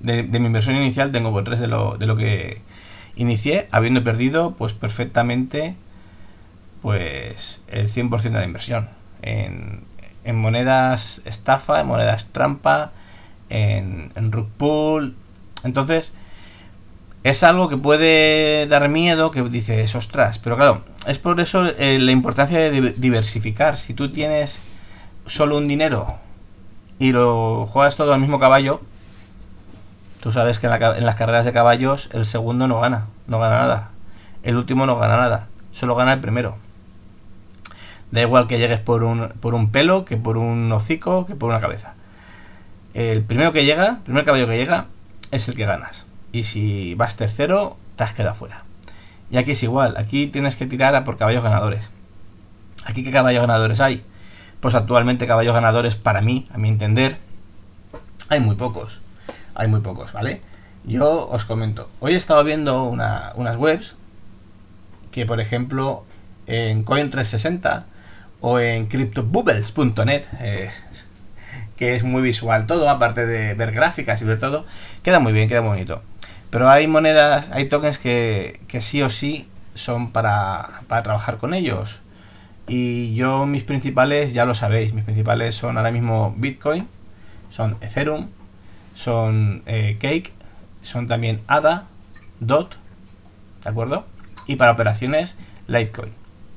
de, 0.00 0.22
mi 0.24 0.46
inversión 0.46 0.76
inicial 0.76 1.12
tengo 1.12 1.32
por 1.32 1.44
tres 1.44 1.60
de 1.60 1.66
lo, 1.66 1.96
de 1.96 2.06
lo 2.06 2.16
que 2.16 2.60
inicié, 3.16 3.68
habiendo 3.70 4.04
perdido 4.04 4.54
pues 4.56 4.72
perfectamente 4.72 5.74
pues 6.82 7.62
el 7.68 7.90
100% 7.90 8.20
de 8.22 8.30
la 8.30 8.44
inversión. 8.44 8.88
En, 9.22 9.86
monedas 10.34 11.22
estafa, 11.24 11.80
en 11.80 11.86
monedas 11.86 12.26
trampa, 12.26 12.92
en, 13.48 14.12
en 14.14 14.30
rug 14.30 14.48
pull. 14.58 15.16
Entonces, 15.64 16.12
es 17.24 17.42
algo 17.42 17.68
que 17.68 17.78
puede 17.78 18.66
dar 18.66 18.88
miedo, 18.90 19.30
que 19.30 19.42
dices, 19.42 19.94
ostras, 19.94 20.38
pero 20.38 20.56
claro, 20.56 20.84
es 21.06 21.18
por 21.18 21.40
eso 21.40 21.66
eh, 21.66 21.98
la 21.98 22.12
importancia 22.12 22.58
de 22.58 22.92
diversificar. 22.92 23.78
Si 23.78 23.94
tú 23.94 24.12
tienes 24.12 24.60
solo 25.28 25.56
un 25.56 25.68
dinero 25.68 26.16
y 26.98 27.12
lo 27.12 27.66
juegas 27.66 27.96
todo 27.96 28.12
al 28.12 28.20
mismo 28.20 28.40
caballo, 28.40 28.80
Tú 30.20 30.32
sabes 30.32 30.58
que 30.58 30.66
en, 30.66 31.06
las 31.06 31.16
carreras 31.16 31.44
de 31.44 31.52
caballos 31.52 32.08
el 32.12 32.26
segundo 32.26 32.66
no 32.66 32.80
gana, 32.80 33.06
no 33.28 33.38
gana 33.38 33.58
nada. 33.58 33.90
El 34.42 34.56
último 34.56 34.84
no 34.84 34.96
gana 34.96 35.16
nada, 35.16 35.46
solo 35.72 35.94
gana 35.94 36.14
el 36.14 36.20
primero. 36.20 36.56
Da 38.10 38.22
igual 38.22 38.46
que 38.46 38.58
llegues 38.58 38.80
por 38.80 39.04
un, 39.04 39.28
por 39.40 39.54
un 39.54 39.70
pelo, 39.70 40.04
que 40.04 40.16
por 40.16 40.36
un 40.36 40.72
hocico, 40.72 41.26
que 41.26 41.36
por 41.36 41.50
una 41.50 41.60
cabeza. 41.60 41.94
El 42.94 43.22
primero 43.22 43.52
que 43.52 43.64
llega, 43.64 43.88
el 43.88 43.98
primer 43.98 44.24
caballo 44.24 44.48
que 44.48 44.56
llega, 44.56 44.86
es 45.30 45.46
el 45.46 45.54
que 45.54 45.66
ganas. 45.66 46.06
Y 46.32 46.44
si 46.44 46.94
vas 46.94 47.16
tercero, 47.16 47.76
te 47.96 48.04
has 48.04 48.12
quedado 48.12 48.34
fuera. 48.34 48.64
Y 49.30 49.36
aquí 49.36 49.52
es 49.52 49.62
igual, 49.62 49.96
aquí 49.98 50.26
tienes 50.26 50.56
que 50.56 50.66
tirar 50.66 50.96
a 50.96 51.04
por 51.04 51.16
caballos 51.16 51.44
ganadores. 51.44 51.90
¿Aquí 52.86 53.04
qué 53.04 53.12
caballos 53.12 53.42
ganadores 53.42 53.80
hay? 53.80 54.02
Pues 54.60 54.74
actualmente 54.74 55.26
caballos 55.26 55.54
ganadores 55.54 55.96
para 55.96 56.20
mí, 56.20 56.46
a 56.52 56.58
mi 56.58 56.68
entender, 56.68 57.18
hay 58.28 58.40
muy 58.40 58.56
pocos 58.56 59.00
hay 59.58 59.68
muy 59.68 59.80
pocos, 59.80 60.12
¿vale? 60.12 60.40
Yo 60.84 61.28
os 61.28 61.44
comento, 61.44 61.90
hoy 61.98 62.14
he 62.14 62.16
estado 62.16 62.42
viendo 62.44 62.84
unas 62.84 63.56
webs 63.56 63.96
que, 65.10 65.26
por 65.26 65.40
ejemplo, 65.40 66.04
en 66.46 66.84
Coin360 66.84 67.84
o 68.40 68.60
en 68.60 68.86
CryptoBubbles.net, 68.86 70.24
eh, 70.40 70.70
que 71.76 71.94
es 71.94 72.04
muy 72.04 72.22
visual 72.22 72.66
todo, 72.66 72.88
aparte 72.88 73.26
de 73.26 73.54
ver 73.54 73.72
gráficas 73.72 74.22
y 74.22 74.24
ver 74.24 74.38
todo, 74.38 74.64
queda 75.02 75.18
muy 75.18 75.32
bien, 75.32 75.48
queda 75.48 75.60
bonito. 75.60 76.02
Pero 76.50 76.70
hay 76.70 76.86
monedas, 76.86 77.48
hay 77.50 77.68
tokens 77.68 77.98
que, 77.98 78.60
que 78.68 78.80
sí 78.80 79.02
o 79.02 79.10
sí 79.10 79.48
son 79.74 80.12
para, 80.12 80.82
para 80.86 81.02
trabajar 81.02 81.38
con 81.38 81.52
ellos. 81.52 82.00
Y 82.68 83.14
yo 83.14 83.46
mis 83.46 83.64
principales, 83.64 84.34
ya 84.34 84.44
lo 84.44 84.54
sabéis, 84.54 84.92
mis 84.92 85.04
principales 85.04 85.54
son 85.54 85.78
ahora 85.78 85.90
mismo 85.90 86.34
Bitcoin, 86.36 86.86
son 87.50 87.76
Ethereum, 87.80 88.28
son 88.94 89.62
eh, 89.66 89.96
Cake, 89.98 90.32
son 90.82 91.06
también 91.06 91.40
ADA, 91.46 91.86
DOT, 92.40 92.74
¿de 93.64 93.70
acuerdo? 93.70 94.06
Y 94.46 94.56
para 94.56 94.72
operaciones 94.72 95.38
Litecoin. 95.66 96.12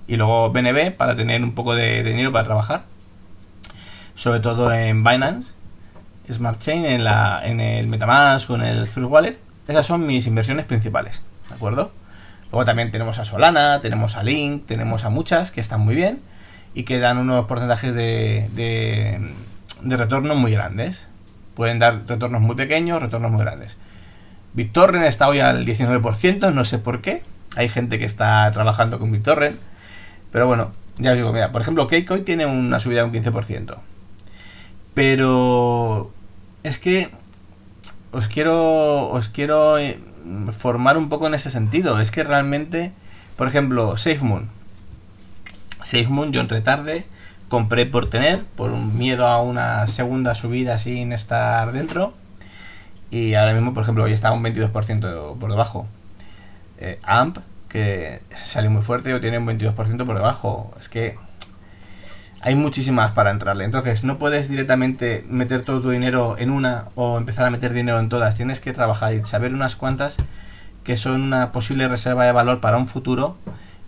Y 0.07 0.17
luego 0.17 0.51
BNB 0.51 0.91
para 0.91 1.15
tener 1.15 1.43
un 1.43 1.53
poco 1.53 1.75
de, 1.75 2.03
dinero 2.03 2.33
para 2.33 2.43
trabajar. 2.43 2.83
Sobre 4.15 4.41
todo 4.41 4.73
en 4.73 5.03
Binance, 5.03 5.53
Smart 6.31 6.59
Chain, 6.59 6.85
en, 6.85 7.03
la, 7.03 7.41
en 7.43 7.61
el 7.61 7.87
Metamask 7.87 8.49
o 8.49 8.55
en 8.55 8.63
el 8.63 8.89
Through 8.89 9.11
Wallet. 9.11 9.37
Esas 9.67 9.87
son 9.87 10.05
mis 10.05 10.27
inversiones 10.27 10.65
principales, 10.65 11.21
¿de 11.47 11.55
acuerdo? 11.55 11.91
Luego 12.51 12.65
también 12.65 12.91
tenemos 12.91 13.17
a 13.19 13.25
Solana, 13.25 13.79
tenemos 13.79 14.17
a 14.17 14.23
Link, 14.23 14.65
tenemos 14.65 15.05
a 15.05 15.09
muchas 15.09 15.51
que 15.51 15.61
están 15.61 15.81
muy 15.81 15.95
bien 15.95 16.19
y 16.73 16.83
que 16.83 16.99
dan 16.99 17.17
unos 17.17 17.45
porcentajes 17.45 17.93
de, 17.93 18.49
de, 18.53 19.31
de 19.81 19.97
retorno 19.97 20.35
muy 20.35 20.51
grandes. 20.51 21.07
Pueden 21.55 21.79
dar 21.79 22.01
retornos 22.07 22.41
muy 22.41 22.55
pequeños, 22.55 23.01
retornos 23.01 23.31
muy 23.31 23.41
grandes. 23.41 23.77
BitTorrent 24.53 25.05
está 25.05 25.29
hoy 25.29 25.39
al 25.39 25.65
19%, 25.65 26.53
no 26.53 26.65
sé 26.65 26.77
por 26.77 27.01
qué. 27.01 27.23
Hay 27.55 27.69
gente 27.69 27.99
que 27.99 28.05
está 28.05 28.49
trabajando 28.51 28.99
con 28.99 29.11
BitTorrent. 29.11 29.57
Pero 30.31 30.47
bueno, 30.47 30.71
ya 30.97 31.11
os 31.11 31.17
digo, 31.17 31.31
mira, 31.31 31.51
por 31.51 31.61
ejemplo, 31.61 31.87
Keikoin 31.87 32.25
tiene 32.25 32.45
una 32.45 32.79
subida 32.79 33.01
de 33.01 33.05
un 33.05 33.13
15%. 33.13 33.77
Pero 34.93 36.11
es 36.63 36.79
que 36.79 37.11
os 38.11 38.27
quiero 38.27 39.09
os 39.09 39.29
quiero 39.29 39.77
eh, 39.77 39.99
formar 40.51 40.97
un 40.97 41.09
poco 41.09 41.27
en 41.27 41.33
ese 41.33 41.51
sentido. 41.51 41.99
Es 41.99 42.11
que 42.11 42.23
realmente, 42.23 42.91
por 43.35 43.47
ejemplo, 43.47 43.97
SafeMoon. 43.97 44.49
SafeMoon 45.83 46.31
yo 46.31 46.41
entré 46.41 46.61
tarde 46.61 47.05
compré 47.51 47.85
por 47.85 48.09
tener, 48.09 48.45
por 48.55 48.71
un 48.71 48.97
miedo 48.97 49.27
a 49.27 49.41
una 49.41 49.85
segunda 49.87 50.35
subida 50.35 50.77
sin 50.77 51.11
estar 51.11 51.73
dentro. 51.73 52.13
Y 53.09 53.33
ahora 53.33 53.53
mismo, 53.53 53.73
por 53.73 53.83
ejemplo, 53.83 54.05
hoy 54.05 54.13
está 54.13 54.31
un 54.31 54.41
22% 54.41 55.37
por 55.37 55.51
debajo. 55.51 55.85
Eh, 56.77 56.97
AMP, 57.03 57.39
que 57.67 58.21
salió 58.33 58.71
muy 58.71 58.81
fuerte, 58.81 59.13
o 59.13 59.19
tiene 59.19 59.37
un 59.37 59.45
22% 59.47 60.05
por 60.05 60.15
debajo. 60.15 60.73
Es 60.79 60.87
que 60.87 61.17
hay 62.43 62.55
muchísimas 62.55 63.11
para 63.11 63.29
entrarle. 63.29 63.65
Entonces, 63.65 64.03
no 64.03 64.17
puedes 64.17 64.49
directamente 64.49 65.23
meter 65.29 65.61
todo 65.61 65.81
tu 65.81 65.91
dinero 65.91 66.35
en 66.39 66.49
una 66.49 66.85
o 66.95 67.17
empezar 67.17 67.45
a 67.45 67.51
meter 67.51 67.73
dinero 67.73 67.99
en 67.99 68.09
todas. 68.09 68.35
Tienes 68.35 68.59
que 68.59 68.73
trabajar 68.73 69.13
y 69.13 69.23
saber 69.23 69.53
unas 69.53 69.75
cuantas 69.75 70.17
que 70.83 70.97
son 70.97 71.21
una 71.21 71.51
posible 71.51 71.87
reserva 71.87 72.25
de 72.25 72.31
valor 72.31 72.59
para 72.59 72.77
un 72.77 72.87
futuro 72.87 73.37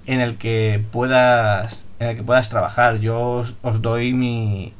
en 0.05 0.21
el 0.21 0.37
que 0.37 0.83
puedas 0.91 1.87
en 1.99 2.09
el 2.09 2.17
que 2.17 2.23
puedas 2.23 2.49
trabajar. 2.49 2.99
Yo 2.99 3.43
os, 3.61 3.81
doy 3.81 4.13
mi, 4.13 4.73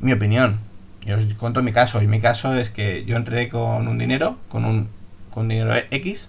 mi 0.00 0.12
opinión. 0.12 0.58
Yo 1.06 1.16
os 1.16 1.26
cuento 1.34 1.62
mi 1.62 1.72
caso. 1.72 2.02
Y 2.02 2.08
mi 2.08 2.20
caso 2.20 2.56
es 2.56 2.70
que 2.70 3.04
yo 3.04 3.16
entré 3.16 3.48
con 3.48 3.86
un 3.86 3.98
dinero, 3.98 4.38
con 4.48 4.64
un 4.64 4.88
con 5.30 5.48
dinero 5.48 5.74
X, 5.90 6.28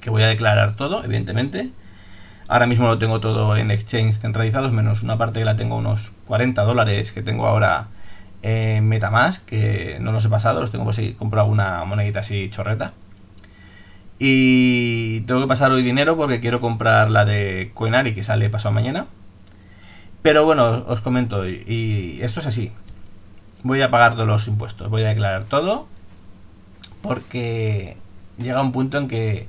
que 0.00 0.10
voy 0.10 0.22
a 0.22 0.26
declarar 0.26 0.76
todo, 0.76 1.04
evidentemente 1.04 1.70
Ahora 2.48 2.66
mismo 2.66 2.86
lo 2.86 2.98
tengo 2.98 3.20
todo 3.20 3.56
en 3.56 3.70
exchange 3.70 4.18
centralizados, 4.18 4.72
menos 4.72 5.02
una 5.02 5.16
parte 5.16 5.38
que 5.38 5.44
la 5.44 5.56
tengo 5.56 5.76
unos 5.76 6.12
40 6.26 6.62
dólares 6.62 7.12
que 7.12 7.22
tengo 7.22 7.46
ahora 7.46 7.88
en 8.42 8.88
Metamask, 8.88 9.44
que 9.46 9.98
no 10.00 10.12
los 10.12 10.24
he 10.24 10.28
pasado, 10.28 10.60
los 10.60 10.70
tengo 10.70 10.84
por 10.84 10.94
si 10.94 11.12
compro 11.12 11.40
alguna 11.40 11.84
monedita 11.84 12.20
así 12.20 12.50
chorreta. 12.50 12.92
Y 14.18 15.20
tengo 15.22 15.40
que 15.40 15.46
pasar 15.46 15.72
hoy 15.72 15.82
dinero 15.82 16.16
porque 16.16 16.40
quiero 16.40 16.60
comprar 16.60 17.10
la 17.10 17.24
de 17.24 17.70
Coinari 17.74 18.14
que 18.14 18.22
sale 18.22 18.50
pasado 18.50 18.74
mañana. 18.74 19.06
Pero 20.22 20.44
bueno, 20.44 20.84
os 20.86 21.00
comento, 21.00 21.48
y 21.48 22.20
esto 22.22 22.40
es 22.40 22.46
así. 22.46 22.72
Voy 23.64 23.82
a 23.82 23.90
pagar 23.90 24.14
todos 24.14 24.28
los 24.28 24.46
impuestos, 24.46 24.88
voy 24.90 25.02
a 25.02 25.08
declarar 25.08 25.44
todo. 25.44 25.88
Porque 27.00 27.96
llega 28.38 28.62
un 28.62 28.70
punto 28.70 28.98
en 28.98 29.08
que 29.08 29.48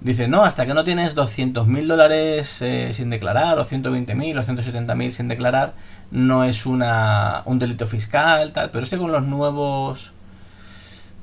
Dice, 0.00 0.28
no, 0.28 0.44
hasta 0.44 0.64
que 0.64 0.72
no 0.72 0.82
tienes 0.82 1.14
200 1.14 1.66
mil 1.66 1.86
dólares 1.86 2.62
eh, 2.62 2.92
sin 2.94 3.10
declarar, 3.10 3.58
o 3.58 3.64
120 3.64 4.14
mil, 4.14 4.38
o 4.38 4.42
170 4.42 4.94
mil 4.94 5.12
sin 5.12 5.28
declarar, 5.28 5.74
no 6.10 6.44
es 6.44 6.64
una, 6.64 7.42
un 7.44 7.58
delito 7.58 7.86
fiscal, 7.86 8.52
tal. 8.52 8.70
Pero 8.70 8.82
este 8.82 8.96
con 8.96 9.12
los 9.12 9.26
nuevos. 9.26 10.12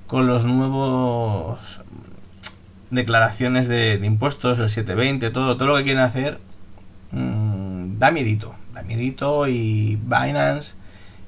Con 0.05 0.27
los 0.27 0.45
nuevos. 0.45 1.81
Declaraciones 2.91 3.67
de, 3.67 3.99
impuestos, 4.03 4.59
el 4.59 4.69
720, 4.69 5.31
todo, 5.31 5.57
todo 5.57 5.67
lo 5.67 5.77
que 5.77 5.83
quieren 5.83 6.03
hacer, 6.03 6.39
mmm, 7.11 7.97
da 7.97 8.11
miedito. 8.11 8.55
Da 8.73 8.83
miedito 8.83 9.47
y 9.47 9.95
Binance, 10.03 10.75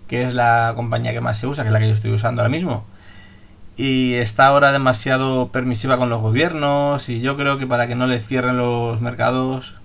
que 0.07 0.23
es 0.23 0.35
la 0.35 0.73
compañía 0.75 1.13
que 1.13 1.21
más 1.21 1.39
se 1.39 1.47
usa, 1.47 1.63
que 1.63 1.69
es 1.69 1.73
la 1.73 1.79
que 1.79 1.87
yo 1.87 1.93
estoy 1.93 2.11
usando 2.13 2.43
ahora 2.43 2.51
mismo 2.51 2.85
y 3.79 4.15
está 4.15 4.47
ahora 4.47 4.73
demasiado 4.73 5.53
permisiva 5.53 5.97
con 5.97 6.09
los 6.09 6.21
gobiernos 6.21 7.07
y 7.07 7.21
yo 7.21 7.37
creo 7.37 7.57
que 7.57 7.65
para 7.65 7.87
que 7.87 7.95
no 7.95 8.07
le 8.07 8.19
cierren 8.19 8.57
los 8.57 8.99
mercados 8.99 9.75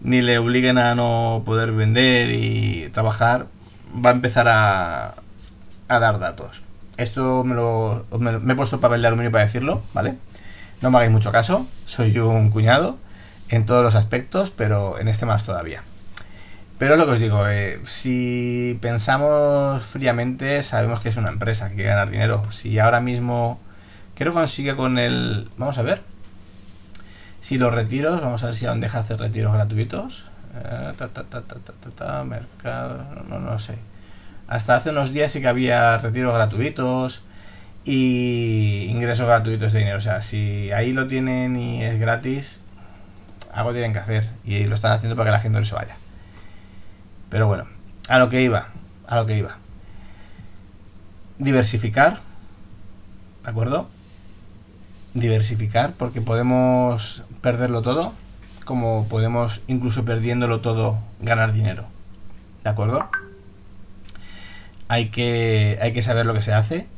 ni 0.00 0.22
le 0.22 0.38
obliguen 0.38 0.78
a 0.78 0.94
no 0.94 1.42
poder 1.44 1.72
vender 1.72 2.30
y 2.30 2.88
trabajar, 2.90 3.48
va 3.92 4.10
a 4.10 4.12
empezar 4.12 4.46
a, 4.46 5.14
a 5.88 5.98
dar 5.98 6.20
datos. 6.20 6.62
Esto 6.98 7.42
me 7.42 7.56
lo 7.56 8.06
me, 8.16 8.52
he 8.52 8.56
puesto 8.56 8.78
papel 8.78 9.02
de 9.02 9.08
aluminio 9.08 9.32
para 9.32 9.44
decirlo, 9.44 9.82
¿vale? 9.92 10.14
No 10.80 10.92
me 10.92 10.98
hagáis 10.98 11.10
mucho 11.10 11.32
caso, 11.32 11.66
soy 11.86 12.16
un 12.20 12.50
cuñado 12.50 12.96
en 13.48 13.66
todos 13.66 13.82
los 13.82 13.96
aspectos, 13.96 14.52
pero 14.52 15.00
en 15.00 15.08
este 15.08 15.26
más 15.26 15.42
todavía. 15.42 15.82
Pero 16.80 16.96
lo 16.96 17.04
que 17.04 17.12
os 17.12 17.18
digo, 17.18 17.46
eh, 17.46 17.78
si 17.84 18.78
pensamos 18.80 19.82
fríamente, 19.82 20.62
sabemos 20.62 21.00
que 21.00 21.10
es 21.10 21.16
una 21.18 21.28
empresa 21.28 21.68
que 21.68 21.74
quiere 21.74 21.90
ganar 21.90 22.08
dinero. 22.08 22.50
Si 22.52 22.78
ahora 22.78 23.02
mismo, 23.02 23.60
¿qué 24.14 24.24
lo 24.24 24.32
consigue 24.32 24.74
con 24.74 24.96
el... 24.96 25.50
Vamos 25.58 25.76
a 25.76 25.82
ver. 25.82 26.00
Si 27.38 27.58
los 27.58 27.74
retiros, 27.74 28.22
vamos 28.22 28.42
a 28.44 28.46
ver 28.46 28.56
si 28.56 28.64
aún 28.64 28.80
deja 28.80 29.00
hacer 29.00 29.20
retiros 29.20 29.52
gratuitos. 29.52 30.24
Eh, 30.54 30.92
mercado, 32.24 33.04
no, 33.28 33.38
no, 33.38 33.58
sé. 33.58 33.74
Hasta 34.48 34.76
hace 34.76 34.88
unos 34.88 35.12
días 35.12 35.30
sí 35.32 35.42
que 35.42 35.48
había 35.48 35.98
retiros 35.98 36.32
gratuitos 36.32 37.20
y 37.84 38.86
ingresos 38.88 39.26
gratuitos 39.26 39.74
de 39.74 39.80
dinero. 39.80 39.98
O 39.98 40.00
sea, 40.00 40.22
si 40.22 40.72
ahí 40.72 40.94
lo 40.94 41.06
tienen 41.08 41.58
y 41.58 41.84
es 41.84 42.00
gratis, 42.00 42.62
algo 43.52 43.72
tienen 43.72 43.92
que 43.92 43.98
hacer. 43.98 44.30
Y 44.46 44.66
lo 44.66 44.76
están 44.76 44.92
haciendo 44.92 45.14
para 45.14 45.28
que 45.28 45.32
la 45.32 45.40
gente 45.40 45.58
no 45.58 45.66
se 45.66 45.74
vaya. 45.74 45.99
Pero 47.30 47.46
bueno, 47.46 47.64
a 48.08 48.18
lo 48.18 48.28
que 48.28 48.42
iba, 48.42 48.68
a 49.06 49.16
lo 49.16 49.24
que 49.24 49.38
iba. 49.38 49.56
Diversificar, 51.38 52.20
¿de 53.44 53.50
acuerdo? 53.50 53.88
Diversificar 55.14 55.94
porque 55.94 56.20
podemos 56.20 57.22
perderlo 57.40 57.82
todo, 57.82 58.12
como 58.64 59.06
podemos 59.08 59.62
incluso 59.68 60.04
perdiéndolo 60.04 60.60
todo 60.60 60.98
ganar 61.20 61.52
dinero. 61.52 61.86
¿De 62.64 62.70
acuerdo? 62.70 63.08
Hay 64.88 65.08
que, 65.08 65.78
hay 65.80 65.92
que 65.92 66.02
saber 66.02 66.26
lo 66.26 66.34
que 66.34 66.42
se 66.42 66.52
hace, 66.52 66.88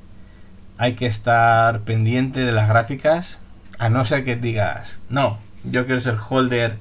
hay 0.78 0.94
que 0.94 1.06
estar 1.06 1.80
pendiente 1.80 2.40
de 2.40 2.52
las 2.52 2.68
gráficas, 2.68 3.38
a 3.78 3.90
no 3.90 4.04
ser 4.06 4.24
que 4.24 4.36
digas, 4.36 5.00
no, 5.10 5.38
yo 5.64 5.84
quiero 5.84 6.00
ser 6.00 6.16
holder 6.16 6.78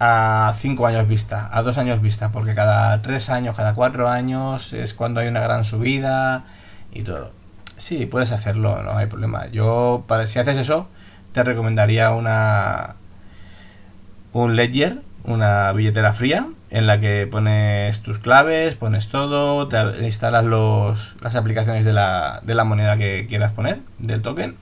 a 0.00 0.54
5 0.56 0.86
años 0.86 1.08
vista, 1.08 1.48
a 1.52 1.62
2 1.62 1.78
años 1.78 2.00
vista, 2.00 2.30
porque 2.30 2.54
cada 2.54 3.00
3 3.02 3.30
años, 3.30 3.56
cada 3.56 3.74
4 3.74 4.08
años 4.08 4.72
es 4.72 4.94
cuando 4.94 5.20
hay 5.20 5.28
una 5.28 5.40
gran 5.40 5.64
subida 5.64 6.44
y 6.92 7.02
todo. 7.02 7.32
Sí, 7.76 8.06
puedes 8.06 8.32
hacerlo, 8.32 8.82
no 8.82 8.96
hay 8.96 9.06
problema. 9.06 9.46
Yo, 9.48 10.04
si 10.26 10.38
haces 10.38 10.58
eso, 10.58 10.88
te 11.32 11.42
recomendaría 11.42 12.12
una 12.12 12.96
un 14.32 14.56
Ledger, 14.56 15.00
una 15.24 15.72
billetera 15.72 16.12
fría, 16.12 16.48
en 16.70 16.86
la 16.86 17.00
que 17.00 17.26
pones 17.30 18.00
tus 18.02 18.18
claves, 18.18 18.74
pones 18.74 19.08
todo, 19.08 19.68
te 19.68 20.04
instalas 20.04 20.44
los, 20.44 21.14
las 21.22 21.36
aplicaciones 21.36 21.84
de 21.84 21.92
la, 21.92 22.40
de 22.42 22.54
la 22.54 22.64
moneda 22.64 22.96
que 22.96 23.26
quieras 23.28 23.52
poner, 23.52 23.80
del 23.98 24.22
token, 24.22 24.56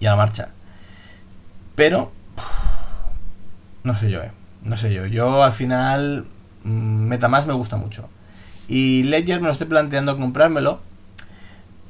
y 0.00 0.06
a 0.06 0.10
la 0.10 0.16
marcha. 0.16 0.48
Pero 1.76 2.12
no 3.84 3.94
sé 3.96 4.10
yo, 4.10 4.22
eh. 4.22 4.32
No 4.64 4.76
sé 4.76 4.92
yo. 4.92 5.06
Yo 5.06 5.44
al 5.44 5.52
final 5.52 6.24
mm, 6.64 7.06
MetaMask 7.08 7.46
me 7.46 7.52
gusta 7.52 7.76
mucho. 7.76 8.08
Y 8.66 9.04
Ledger 9.04 9.40
me 9.40 9.46
lo 9.46 9.52
estoy 9.52 9.66
planteando 9.66 10.18
comprármelo. 10.18 10.80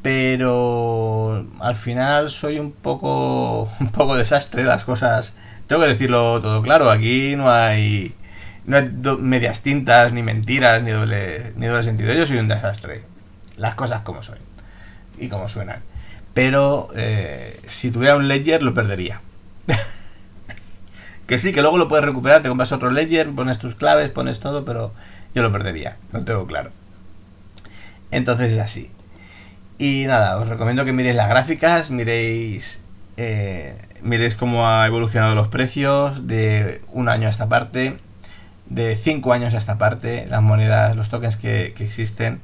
Pero 0.03 1.47
al 1.61 1.77
final 1.77 2.31
soy 2.31 2.59
un 2.59 2.73
poco 2.73 3.71
un 3.81 3.91
poco 3.91 4.17
desastre 4.17 4.65
las 4.65 4.85
cosas. 4.85 5.37
Tengo 5.69 5.83
que 5.83 5.89
decirlo 5.89 6.43
todo 6.43 6.61
claro, 6.61 6.91
aquí 6.91 7.37
no 7.37 7.51
hay 7.51 8.15
no 8.67 8.77
hay 8.77 8.91
medias 9.21 9.61
tintas 9.63 10.13
ni 10.13 10.23
mentiras 10.23 10.83
ni 10.83 10.91
doble 10.91 11.53
ni 11.57 11.67
doble 11.67 11.85
sentido. 11.85 12.13
Yo 12.13 12.27
soy 12.27 12.39
un 12.39 12.49
desastre. 12.49 13.03
Las 13.57 13.77
cosas 13.77 14.03
como 14.03 14.23
son 14.23 14.39
y 15.19 15.29
como 15.29 15.49
suenan. 15.49 15.83
Pero 16.35 16.89
eh, 16.97 17.61
si 17.67 17.91
tuviera 17.93 18.17
un 18.17 18.29
Ledger 18.29 18.63
lo 18.63 18.75
perdería. 18.75 19.21
Que 21.27 21.39
sí, 21.39 21.53
que 21.53 21.63
luego 21.63 21.79
lo 21.79 21.89
puedes 21.89 22.05
recuperar, 22.05 22.43
te 22.43 22.49
compras 22.49 22.73
otro 22.73 22.91
Ledger, 22.91 23.31
pones 23.31 23.59
tus 23.59 23.75
claves, 23.75 24.11
pones 24.11 24.41
todo, 24.41 24.65
pero 24.65 24.93
yo 25.35 25.43
lo 25.43 25.51
perdería, 25.53 25.97
no 26.13 26.25
tengo 26.25 26.47
claro. 26.47 26.71
Entonces 28.11 28.53
es 28.53 28.59
así. 28.59 28.91
Y 29.79 30.05
nada, 30.07 30.37
os 30.39 30.49
recomiendo 30.49 30.85
que 30.85 30.93
miréis 30.93 31.17
las 31.17 31.29
gráficas, 31.29 31.91
miréis, 31.91 32.83
eh, 33.17 33.77
miréis 34.03 34.37
cómo 34.37 34.69
ha 34.69 34.87
evolucionado 34.87 35.35
los 35.35 35.49
precios 35.49 36.29
de 36.29 36.83
un 36.93 37.09
año 37.09 37.27
a 37.27 37.31
esta 37.31 37.49
parte, 37.49 37.99
de 38.67 38.97
cinco 38.97 39.33
años 39.33 39.55
a 39.55 39.59
esta 39.59 39.79
parte, 39.79 40.27
las 40.29 40.43
monedas, 40.43 40.95
los 40.95 41.09
tokens 41.09 41.37
que, 41.37 41.75
existen, 41.79 42.41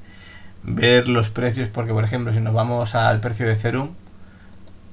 ver 0.62 1.08
los 1.08 1.30
precios, 1.30 1.68
porque 1.68 1.92
por 1.92 2.04
ejemplo, 2.04 2.32
si 2.32 2.40
nos 2.40 2.52
vamos 2.54 2.94
al 2.94 3.20
precio 3.20 3.46
de 3.46 3.52
Ethereum, 3.52 3.90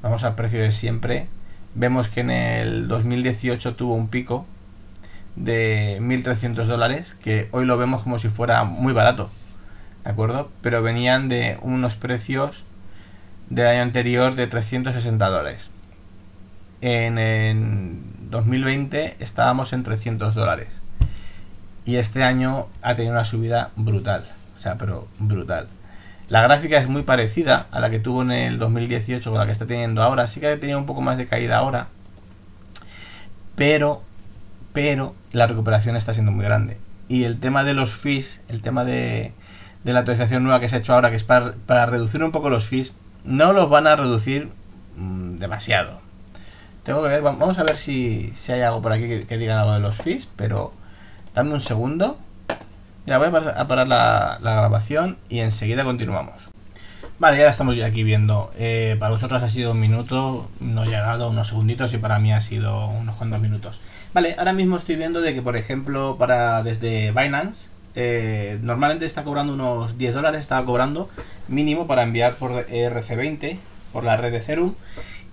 vamos 0.03 0.23
al 0.23 0.35
precio 0.35 0.61
de 0.61 0.71
siempre, 0.71 1.27
vemos 1.75 2.09
que 2.09 2.21
en 2.21 2.31
el 2.31 2.87
2018 2.87 3.75
tuvo 3.75 3.93
un 3.93 4.07
pico 4.07 4.45
de 5.35 5.99
1.300 6.01 6.65
dólares, 6.65 7.15
que 7.21 7.47
hoy 7.51 7.65
lo 7.65 7.77
vemos 7.77 8.01
como 8.01 8.19
si 8.19 8.29
fuera 8.29 8.63
muy 8.63 8.93
barato, 8.93 9.29
¿de 10.03 10.11
acuerdo? 10.11 10.49
Pero 10.61 10.81
venían 10.81 11.29
de 11.29 11.57
unos 11.61 11.95
precios 11.95 12.65
del 13.49 13.67
año 13.67 13.81
anterior 13.81 14.35
de 14.35 14.47
360 14.47 15.29
dólares. 15.29 15.71
En, 16.81 18.03
2020 18.29 19.15
estábamos 19.19 19.73
en 19.73 19.83
300 19.83 20.35
dólares. 20.35 20.81
Y 21.85 21.95
este 21.95 22.23
año 22.23 22.67
ha 22.81 22.95
tenido 22.95 23.13
una 23.13 23.25
subida 23.25 23.71
brutal. 23.75 24.25
O 24.55 24.59
sea, 24.59 24.77
pero 24.77 25.07
brutal. 25.17 25.67
La 26.29 26.41
gráfica 26.41 26.77
es 26.77 26.89
muy 26.89 27.03
parecida 27.03 27.67
a 27.71 27.79
la 27.79 27.89
que 27.89 27.99
tuvo 27.99 28.21
en 28.21 28.31
el 28.31 28.59
2018 28.59 29.29
con 29.29 29.39
la 29.39 29.45
que 29.45 29.53
está 29.53 29.65
teniendo 29.65 30.03
ahora. 30.03 30.27
Sí 30.27 30.39
que 30.39 30.47
ha 30.47 30.59
tenido 30.59 30.77
un 30.77 30.85
poco 30.85 31.01
más 31.01 31.17
de 31.17 31.25
caída 31.25 31.57
ahora. 31.57 31.87
Pero, 33.55 34.03
pero 34.73 35.15
la 35.31 35.47
recuperación 35.47 35.95
está 35.95 36.13
siendo 36.13 36.31
muy 36.31 36.45
grande. 36.45 36.77
y 37.09 37.23
el 37.23 37.39
tema 37.39 37.63
de 37.63 37.73
los 37.73 37.91
fees, 37.91 38.43
el 38.49 38.61
tema 38.61 38.83
de, 38.83 39.31
de 39.85 39.93
la 39.93 39.99
actualización 39.99 40.43
nueva 40.43 40.59
que 40.59 40.67
se 40.67 40.75
ha 40.75 40.79
hecho 40.79 40.93
ahora, 40.93 41.09
que 41.09 41.15
es 41.15 41.23
para, 41.23 41.85
reducir 41.85 42.21
un 42.23 42.33
poco 42.33 42.49
los 42.49 42.65
fees, 42.65 42.93
no 43.23 43.53
los 43.53 43.69
van 43.69 43.87
a 43.87 43.95
reducir 43.95 44.49
mmm, 44.97 45.37
demasiado. 45.37 46.01
Tengo 46.83 47.01
que 47.03 47.09
ver, 47.09 47.21
vamos 47.21 47.57
a 47.57 47.63
ver 47.63 47.77
si, 47.77 48.31
si 48.35 48.51
hay 48.51 48.61
algo 48.61 48.81
por 48.81 48.91
aquí 48.91 49.07
que, 49.07 49.25
que 49.25 49.37
digan 49.37 49.57
algo 49.57 49.73
de 49.73 49.79
los 49.79 49.95
fees, 49.95 50.27
pero 50.35 50.73
dame 51.33 51.53
un 51.53 51.61
segundo. 51.61 52.17
Mira, 53.07 53.19
voy 53.19 53.29
a 53.29 53.67
parar 53.69 53.87
la, 53.87 54.37
grabación 54.41 55.15
y 55.29 55.39
enseguida 55.39 55.85
continuamos. 55.85 56.49
Vale, 57.19 57.37
ya 57.37 57.47
estamos 57.47 57.81
aquí 57.81 58.03
viendo. 58.03 58.51
Eh, 58.57 58.97
para 58.99 59.13
vosotros 59.13 59.41
ha 59.41 59.49
sido 59.49 59.71
un 59.71 59.79
minuto, 59.79 60.51
no 60.59 60.83
he 60.83 60.87
llegado, 60.87 61.29
unos 61.29 61.47
segunditos 61.47 61.93
y 61.93 61.99
para 61.99 62.19
mí 62.19 62.33
ha 62.33 62.41
sido 62.41 62.89
unos 62.89 63.15
cuantos 63.15 63.39
minutos. 63.39 63.79
Vale, 64.13 64.35
ahora 64.37 64.51
mismo 64.51 64.75
estoy 64.75 64.97
viendo 64.97 65.21
de 65.21 65.33
que, 65.33 65.41
por 65.41 65.55
ejemplo, 65.55 66.17
para 66.19 66.63
desde 66.63 67.11
Binance, 67.11 67.69
eh, 67.95 68.59
normalmente 68.61 69.05
está 69.05 69.23
cobrando 69.23 69.53
unos 69.53 69.97
10 69.97 70.13
dólares, 70.13 70.41
estaba 70.41 70.65
cobrando 70.65 71.09
mínimo 71.47 71.87
para 71.87 72.03
enviar 72.03 72.33
por 72.33 72.67
RC20, 72.67 73.57
por 73.93 74.03
la 74.03 74.17
red 74.17 74.31
de 74.31 74.39
Ethereum, 74.39 74.73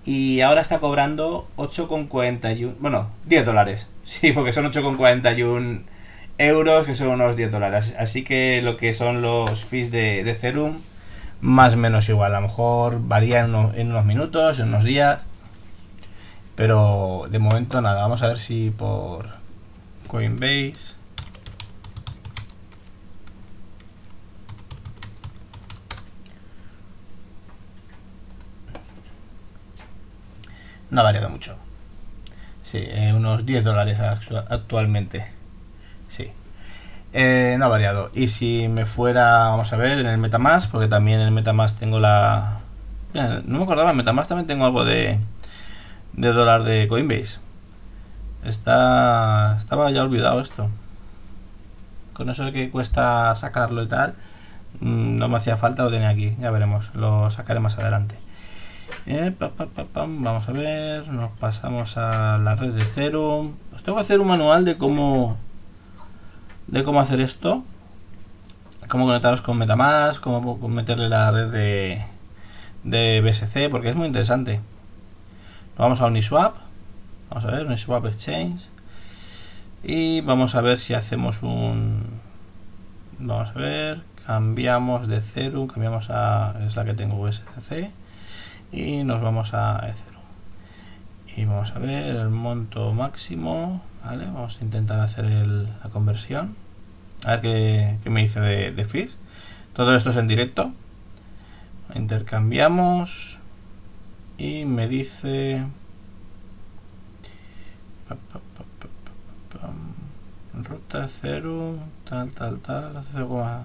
y 0.05 0.39
ahora 0.39 0.61
está 0.61 0.79
cobrando 0.79 1.49
8,41, 1.57 2.75
bueno, 2.79 3.09
10 3.25 3.45
dólares, 3.45 3.89
sí, 4.05 4.31
porque 4.31 4.53
son 4.53 4.63
8,41 4.71 5.81
euros, 6.37 6.85
que 6.85 6.95
son 6.95 7.07
unos 7.09 7.35
10 7.35 7.51
dólares. 7.51 7.93
Así 7.97 8.23
que 8.23 8.61
lo 8.61 8.77
que 8.77 8.93
son 8.93 9.21
los 9.21 9.65
fees 9.65 9.91
de, 9.91 10.23
de 10.23 10.31
Ethereum, 10.31 10.79
más 11.41 11.75
o 11.75 11.77
menos 11.77 12.09
igual, 12.09 12.33
a 12.35 12.39
lo 12.41 12.47
mejor 12.47 12.99
varía 13.07 13.39
en 13.41 13.55
unos, 13.55 13.75
en 13.75 13.91
unos 13.91 14.05
minutos, 14.05 14.59
en 14.59 14.69
unos 14.69 14.83
días. 14.83 15.23
Pero 16.55 17.27
de 17.29 17.39
momento 17.39 17.81
nada, 17.81 18.01
vamos 18.01 18.23
a 18.23 18.27
ver 18.27 18.39
si 18.39 18.69
por 18.71 19.27
Coinbase. 20.07 20.95
No 30.89 31.01
ha 31.01 31.03
variado 31.03 31.29
mucho. 31.29 31.57
Sí, 32.63 32.77
eh, 32.79 33.13
unos 33.13 33.45
10 33.45 33.63
dólares 33.65 33.99
actualmente. 33.99 35.34
Eh, 37.17 37.55
no 37.57 37.65
ha 37.65 37.69
variado. 37.69 38.11
Y 38.13 38.27
si 38.27 38.67
me 38.67 38.85
fuera, 38.85 39.47
vamos 39.47 39.71
a 39.71 39.77
ver, 39.77 39.99
en 39.99 40.05
el 40.05 40.17
Metamask, 40.17 40.69
porque 40.69 40.89
también 40.89 41.21
en 41.21 41.27
el 41.27 41.31
Metamask 41.31 41.79
tengo 41.79 42.01
la... 42.01 42.59
No 43.13 43.57
me 43.57 43.63
acordaba, 43.63 43.91
en 43.91 43.95
Metamask 43.95 44.27
también 44.27 44.47
tengo 44.47 44.65
algo 44.65 44.83
de, 44.83 45.17
de 46.11 46.33
dólar 46.33 46.65
de 46.65 46.89
Coinbase. 46.89 47.39
Está, 48.43 49.55
estaba 49.57 49.89
ya 49.91 50.03
olvidado 50.03 50.41
esto. 50.41 50.67
Con 52.11 52.29
eso 52.29 52.51
que 52.51 52.69
cuesta 52.69 53.33
sacarlo 53.37 53.83
y 53.83 53.87
tal, 53.87 54.15
mm, 54.81 55.15
no 55.15 55.29
me 55.29 55.37
hacía 55.37 55.55
falta, 55.55 55.83
lo 55.83 55.91
tenía 55.91 56.09
aquí. 56.09 56.35
Ya 56.41 56.51
veremos, 56.51 56.93
lo 56.95 57.31
sacaré 57.31 57.61
más 57.61 57.79
adelante. 57.79 58.15
Eh, 59.05 59.33
Vamos 59.93 60.49
a 60.49 60.51
ver, 60.51 61.07
nos 61.07 61.31
pasamos 61.39 61.95
a 61.95 62.37
la 62.39 62.57
red 62.57 62.73
de 62.73 62.81
Ethereum. 62.81 63.53
Os 63.73 63.83
tengo 63.83 63.97
que 63.97 64.01
hacer 64.01 64.19
un 64.19 64.27
manual 64.27 64.65
de 64.65 64.77
cómo 64.77 65.37
de 66.67 66.83
cómo 66.83 66.99
hacer 66.99 67.19
esto. 67.19 67.63
Cómo 68.87 69.05
conectaros 69.05 69.41
con 69.41 69.57
Metamask, 69.57 70.21
cómo 70.21 70.57
meterle 70.67 71.09
la 71.09 71.31
red 71.31 71.47
de, 71.51 72.05
de 72.83 73.21
BSC, 73.21 73.69
porque 73.69 73.89
es 73.89 73.95
muy 73.95 74.07
interesante. 74.07 74.61
Vamos 75.77 76.01
a 76.01 76.05
Uniswap. 76.05 76.55
Vamos 77.29 77.45
a 77.45 77.51
ver, 77.51 77.65
Uniswap 77.65 78.05
Exchange. 78.05 78.67
Y 79.83 80.21
vamos 80.21 80.55
a 80.55 80.61
ver 80.61 80.77
si 80.77 80.93
hacemos 80.93 81.43
un... 81.43 82.03
Vamos 83.17 83.49
a 83.49 83.53
ver, 83.53 84.01
cambiamos 84.25 85.07
de 85.07 85.17
Ethereum, 85.17 85.67
cambiamos 85.67 86.09
a... 86.09 86.55
es 86.65 86.75
la 86.75 86.85
que 86.85 86.93
tengo 86.93 87.19
USDC. 87.19 87.91
Y 88.71 89.03
nos 89.03 89.21
vamos 89.21 89.53
a. 89.53 89.87
Y 91.35 91.45
vamos 91.45 91.71
a 91.75 91.79
ver 91.79 92.15
el 92.15 92.29
monto 92.29 92.93
máximo. 92.93 93.81
¿vale? 94.03 94.25
Vamos 94.25 94.59
a 94.59 94.63
intentar 94.63 94.99
hacer 94.99 95.25
el, 95.25 95.65
la 95.65 95.89
conversión. 95.91 96.55
A 97.25 97.31
ver 97.31 97.41
qué, 97.41 97.97
qué 98.03 98.09
me 98.09 98.21
dice 98.21 98.39
de, 98.39 98.71
de 98.71 98.85
fees. 98.85 99.17
Todo 99.73 99.95
esto 99.95 100.11
es 100.11 100.15
en 100.15 100.27
directo. 100.27 100.71
Intercambiamos 101.93 103.39
y 104.37 104.65
me 104.65 104.87
dice 104.87 105.65
ruta 110.63 111.07
0 111.07 111.79
tal 112.09 112.31
tal 112.31 112.59
tal 112.59 113.03
0,0 113.13 113.63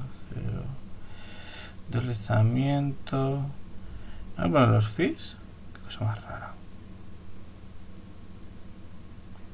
deslizamiento 1.89 3.43
ah, 4.37 4.47
bueno 4.47 4.73
los 4.73 4.89
fees 4.89 5.37
qué 5.75 5.81
cosa 5.81 6.05
más 6.05 6.23
rara 6.23 6.60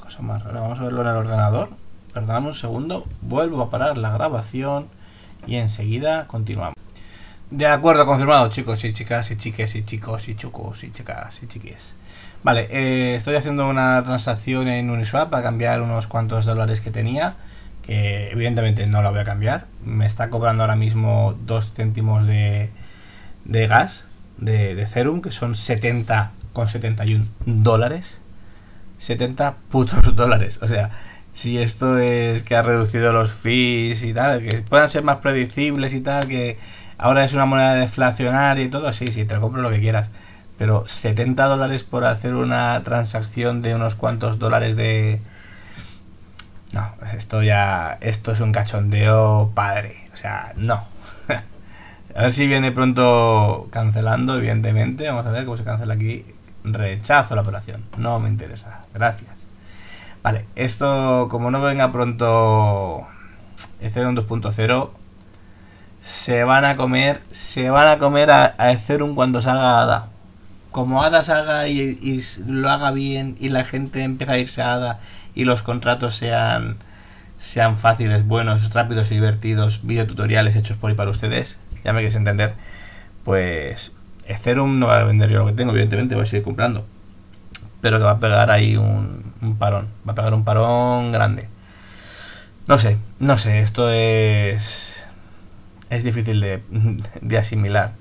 cosa 0.07 0.23
más 0.23 0.45
rara 0.45 0.61
vamos 0.61 0.79
a 0.79 0.85
verlo 0.85 1.03
en 1.03 1.09
el 1.09 1.16
ordenador 1.16 1.71
perdonamos 2.14 2.57
un 2.57 2.61
segundo 2.61 3.05
vuelvo 3.23 3.61
a 3.61 3.71
parar 3.71 3.99
la 3.99 4.11
grabación 4.11 4.87
y 5.49 5.57
enseguida 5.57 6.29
continuamos 6.29 6.75
de 7.51 7.66
acuerdo, 7.66 8.07
confirmado, 8.07 8.49
chicos 8.49 8.85
y 8.85 8.92
chicas 8.92 9.31
y 9.31 9.37
chiques 9.37 9.77
y 9.77 9.85
chicos 9.85 10.29
y 10.29 10.35
chucos 10.35 10.83
y 10.83 10.90
chicas 10.90 11.40
y 11.45 11.47
chiques. 11.47 11.95
Vale, 12.42 12.66
eh, 12.73 13.14
estoy 13.14 13.37
haciendo 13.37 13.69
una 13.69 14.03
transacción 14.03 14.66
en 14.66 14.90
Uniswap 14.90 15.31
para 15.31 15.45
cambiar 15.45 15.81
unos 15.81 16.09
cuantos 16.09 16.45
dólares 16.45 16.81
que 16.81 16.90
tenía, 16.90 17.37
que 17.83 18.33
evidentemente 18.33 18.88
no 18.88 19.01
la 19.01 19.11
voy 19.11 19.21
a 19.21 19.25
cambiar. 19.25 19.66
Me 19.85 20.07
está 20.07 20.29
cobrando 20.29 20.64
ahora 20.64 20.75
mismo 20.75 21.37
2 21.47 21.73
céntimos 21.73 22.27
de, 22.27 22.71
de 23.45 23.66
gas 23.69 24.07
de, 24.38 24.75
de 24.75 24.83
Ethereum, 24.83 25.23
que 25.23 25.31
son 25.31 25.55
70,71 25.55 27.27
dólares. 27.45 28.21
70 28.98 29.56
putos 29.70 30.16
dólares. 30.16 30.59
O 30.62 30.66
sea, 30.66 30.90
si 31.32 31.59
esto 31.59 31.98
es 31.98 32.42
que 32.42 32.56
ha 32.56 32.62
reducido 32.62 33.12
los 33.12 33.30
fees 33.30 34.02
y 34.02 34.14
tal, 34.14 34.42
que 34.42 34.62
puedan 34.62 34.88
ser 34.88 35.02
más 35.02 35.18
predecibles 35.18 35.92
y 35.94 36.00
tal, 36.00 36.28
que 36.28 36.59
ahora 36.98 37.24
es 37.24 37.35
una 37.35 37.46
moneda 37.46 37.74
deflacionaria 37.74 38.64
y 38.64 38.68
todo, 38.68 38.92
sí, 38.92 39.09
sí, 39.12 39.24
te 39.26 39.35
lo 39.35 39.40
compro 39.42 39.62
lo 39.62 39.70
que 39.70 39.80
quieras. 39.80 40.11
Pero 40.59 40.87
70 40.88 41.44
dólares 41.44 41.82
por 41.82 42.04
hacer 42.04 42.35
una 42.35 42.82
transacción 42.85 43.61
de 43.61 43.74
unos 43.74 43.94
cuantos 43.94 44.38
dólares 44.38 44.76
de... 44.76 45.20
No, 46.72 46.94
esto 47.14 47.42
ya... 47.42 47.98
Esto 48.00 48.32
es 48.32 48.40
un 48.40 48.52
cachondeo 48.52 49.52
padre. 49.54 50.09
O 50.14 50.16
sea, 50.16 50.54
no. 50.56 50.87
a 52.16 52.22
ver 52.22 52.32
si 52.32 52.46
viene 52.46 52.72
pronto 52.72 53.68
cancelando, 53.70 54.38
evidentemente. 54.38 55.09
Vamos 55.09 55.26
a 55.26 55.30
ver 55.30 55.44
cómo 55.44 55.59
se 55.59 55.64
cancela 55.64 55.92
aquí. 55.92 56.24
Rechazo 56.72 57.35
la 57.35 57.42
operación. 57.42 57.85
No 57.96 58.20
me 58.20 58.29
interesa. 58.29 58.83
Gracias. 58.94 59.46
Vale, 60.22 60.44
esto 60.57 61.29
como 61.31 61.50
no 61.50 61.61
venga 61.61 61.92
pronto 61.92 63.07
Ethereum 63.81 64.16
2.0 64.16 64.90
se 66.07 66.44
van 66.44 66.64
a 66.64 66.76
comer, 66.76 67.20
se 67.29 67.68
van 67.68 67.88
a 67.88 67.98
comer 67.98 68.31
a, 68.31 68.55
Ethereum 68.70 69.16
cuando 69.16 69.42
salga 69.42 69.81
ADA. 69.81 70.09
Como 70.70 71.02
ADA 71.02 71.24
salga 71.24 71.66
y, 71.66 71.81
y, 71.81 72.22
lo 72.46 72.70
haga 72.70 72.92
bien 72.92 73.37
y 73.40 73.48
la 73.48 73.64
gente 73.64 74.05
empieza 74.05 74.35
a 74.35 74.38
irse 74.38 74.62
a 74.62 74.74
ADA 74.74 75.00
y 75.35 75.44
los 75.44 75.62
contratos 75.62 76.14
sean, 76.14 76.76
sean 77.38 77.76
fáciles, 77.76 78.24
buenos, 78.24 78.72
rápidos 78.72 79.11
y 79.11 79.14
divertidos, 79.14 79.85
videotutoriales 79.85 80.55
hechos 80.55 80.76
por 80.76 80.92
y 80.92 80.94
para 80.94 81.11
ustedes, 81.11 81.59
ya 81.83 81.92
me 81.92 82.00
quieres 82.00 82.14
entender, 82.14 82.55
pues 83.24 83.95
Ethereum 84.29 84.79
no 84.79 84.89
va 84.89 85.01
a 85.01 85.05
vender 85.05 85.31
yo 85.31 85.39
lo 85.39 85.47
que 85.47 85.53
tengo, 85.53 85.73
evidentemente 85.73 86.15
voy 86.15 86.25
a 86.25 86.27
seguir 86.27 86.45
comprando. 86.45 86.87
Pero 87.81 87.99
que 87.99 88.05
va 88.05 88.12
a 88.12 88.21
pegar 88.21 88.51
ahí 88.51 88.77
un, 88.77 89.57
parón, 89.59 89.89
va 90.07 90.12
a 90.12 90.15
pegar 90.15 90.35
un 90.35 90.45
parón 90.45 91.12
grande. 91.12 91.49
No 92.67 92.79
sé, 92.79 92.99
no 93.21 93.39
sé, 93.39 93.61
esto 93.61 93.91
es 93.91 95.07
es 95.89 96.03
difícil 96.03 96.41
de, 96.41 96.62
de, 97.21 97.39
asimilar. 97.39 97.93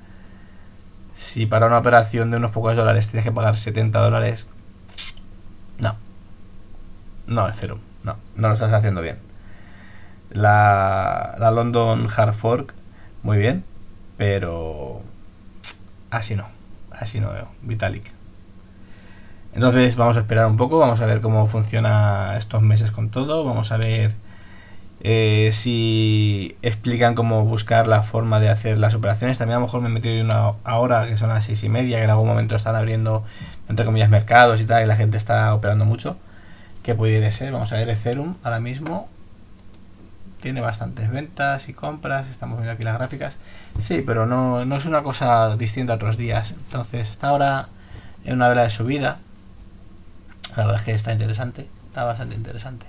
Si 1.14 1.46
para 1.46 1.68
una 1.68 1.78
operación 1.78 2.32
de 2.32 2.38
unos 2.38 2.52
pocos 2.52 2.76
dólares 2.76 3.08
tienes 3.08 3.24
que 3.26 3.32
pagar 3.32 3.58
70 3.58 4.00
dólares, 4.00 4.48
no. 5.80 5.96
No, 7.28 7.48
cero. 7.54 7.80
No, 8.04 8.18
no 8.36 8.48
lo 8.48 8.54
estás 8.54 8.74
haciendo 8.74 9.02
bien. 9.02 9.18
La, 10.32 11.36
la 11.38 11.52
London 11.52 12.08
Hard 12.16 12.34
Fork, 12.34 12.74
muy 13.24 13.38
bien, 13.38 13.64
pero 14.18 15.02
así 16.18 16.36
no. 16.36 16.48
Así 16.92 17.20
no 17.20 17.32
veo. 17.32 17.48
Vitalik. 17.62 18.12
Entonces 19.54 19.96
vamos 19.96 20.18
a 20.18 20.20
esperar 20.20 20.48
un 20.48 20.58
poco, 20.58 20.80
vamos 20.80 21.00
a 21.00 21.06
ver 21.06 21.22
cómo 21.22 21.48
funciona 21.48 22.36
estos 22.38 22.62
meses 22.62 22.92
con 22.92 23.10
todo, 23.10 23.46
vamos 23.46 23.72
a 23.72 23.78
ver 23.78 24.14
eh, 25.00 25.52
si 25.54 26.58
explican 26.62 27.16
cómo 27.16 27.46
buscar 27.46 27.88
la 27.88 28.02
forma 28.02 28.40
de 28.40 28.50
hacer 28.50 28.80
las 28.80 28.96
operaciones. 28.96 29.38
También 29.38 29.58
a 29.58 29.60
lo 29.60 29.68
mejor 29.68 29.82
me 29.82 29.88
he 29.88 29.92
metido 29.92 30.24
una 30.26 30.56
hora, 30.78 31.08
que 31.08 31.16
son 31.16 31.30
las 31.30 31.46
seis 31.46 31.64
y 31.64 31.70
media, 31.70 32.00
que 32.00 32.04
en 32.04 32.10
algún 32.10 32.28
momento 32.28 32.56
están 32.56 32.76
abriendo, 32.76 33.24
entre 33.70 33.86
comillas, 33.86 34.10
mercados 34.10 34.60
y 34.62 34.66
tal, 34.66 34.84
y 34.84 34.88
la 34.88 34.96
gente 34.96 35.16
está 35.16 35.54
operando 35.54 35.86
mucho. 35.86 36.18
¿Qué 36.84 36.96
pudiera 36.96 37.32
ser? 37.32 37.54
Vamos 37.54 37.72
a 37.72 37.76
ver 37.78 37.88
Ethereum 37.90 38.36
ahora 38.44 38.60
mismo. 38.60 39.08
Tiene 40.46 40.62
bastantes 40.62 41.10
ventas 41.10 41.70
y 41.70 41.74
compras, 41.74 42.30
estamos 42.30 42.60
viendo 42.60 42.74
aquí 42.74 42.84
las 42.84 42.94
gráficas. 43.00 43.40
Sí, 43.80 44.04
pero 44.06 44.28
no, 44.28 44.64
no 44.64 44.78
es 44.78 44.86
una 44.86 45.02
cosa 45.02 45.58
distinta 45.58 45.94
a 45.94 45.96
otros 45.96 46.18
días. 46.18 46.52
Entonces 46.52 47.10
está 47.10 47.30
ahora 47.30 47.70
en 48.26 48.36
una 48.36 48.48
vela 48.48 48.62
de 48.62 48.70
subida. 48.70 49.18
La 50.56 50.68
verdad 50.68 50.76
es 50.76 50.82
que 50.84 50.92
está 50.94 51.12
interesante, 51.12 51.68
está 51.88 52.04
bastante 52.04 52.36
interesante. 52.36 52.86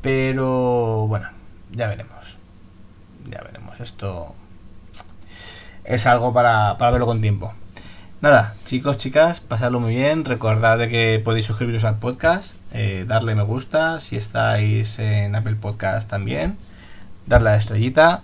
Pero 0.00 1.06
bueno, 1.06 1.28
ya 1.70 1.86
veremos. 1.86 2.36
Ya 3.30 3.40
veremos. 3.42 3.78
Esto 3.78 4.34
es 5.84 6.06
algo 6.08 6.34
para, 6.34 6.76
para 6.76 6.90
verlo 6.90 7.06
con 7.06 7.20
tiempo. 7.20 7.54
Nada, 8.22 8.54
chicos, 8.66 8.98
chicas, 8.98 9.40
pasadlo 9.40 9.80
muy 9.80 9.96
bien. 9.96 10.24
Recordad 10.24 10.78
de 10.78 10.88
que 10.88 11.20
podéis 11.24 11.44
suscribiros 11.44 11.82
al 11.82 11.98
podcast, 11.98 12.54
eh, 12.72 13.04
darle 13.08 13.34
me 13.34 13.42
gusta 13.42 13.98
si 13.98 14.16
estáis 14.16 15.00
en 15.00 15.34
Apple 15.34 15.56
Podcast 15.56 16.08
también, 16.08 16.56
darle 17.26 17.50
la 17.50 17.56
estrellita 17.56 18.22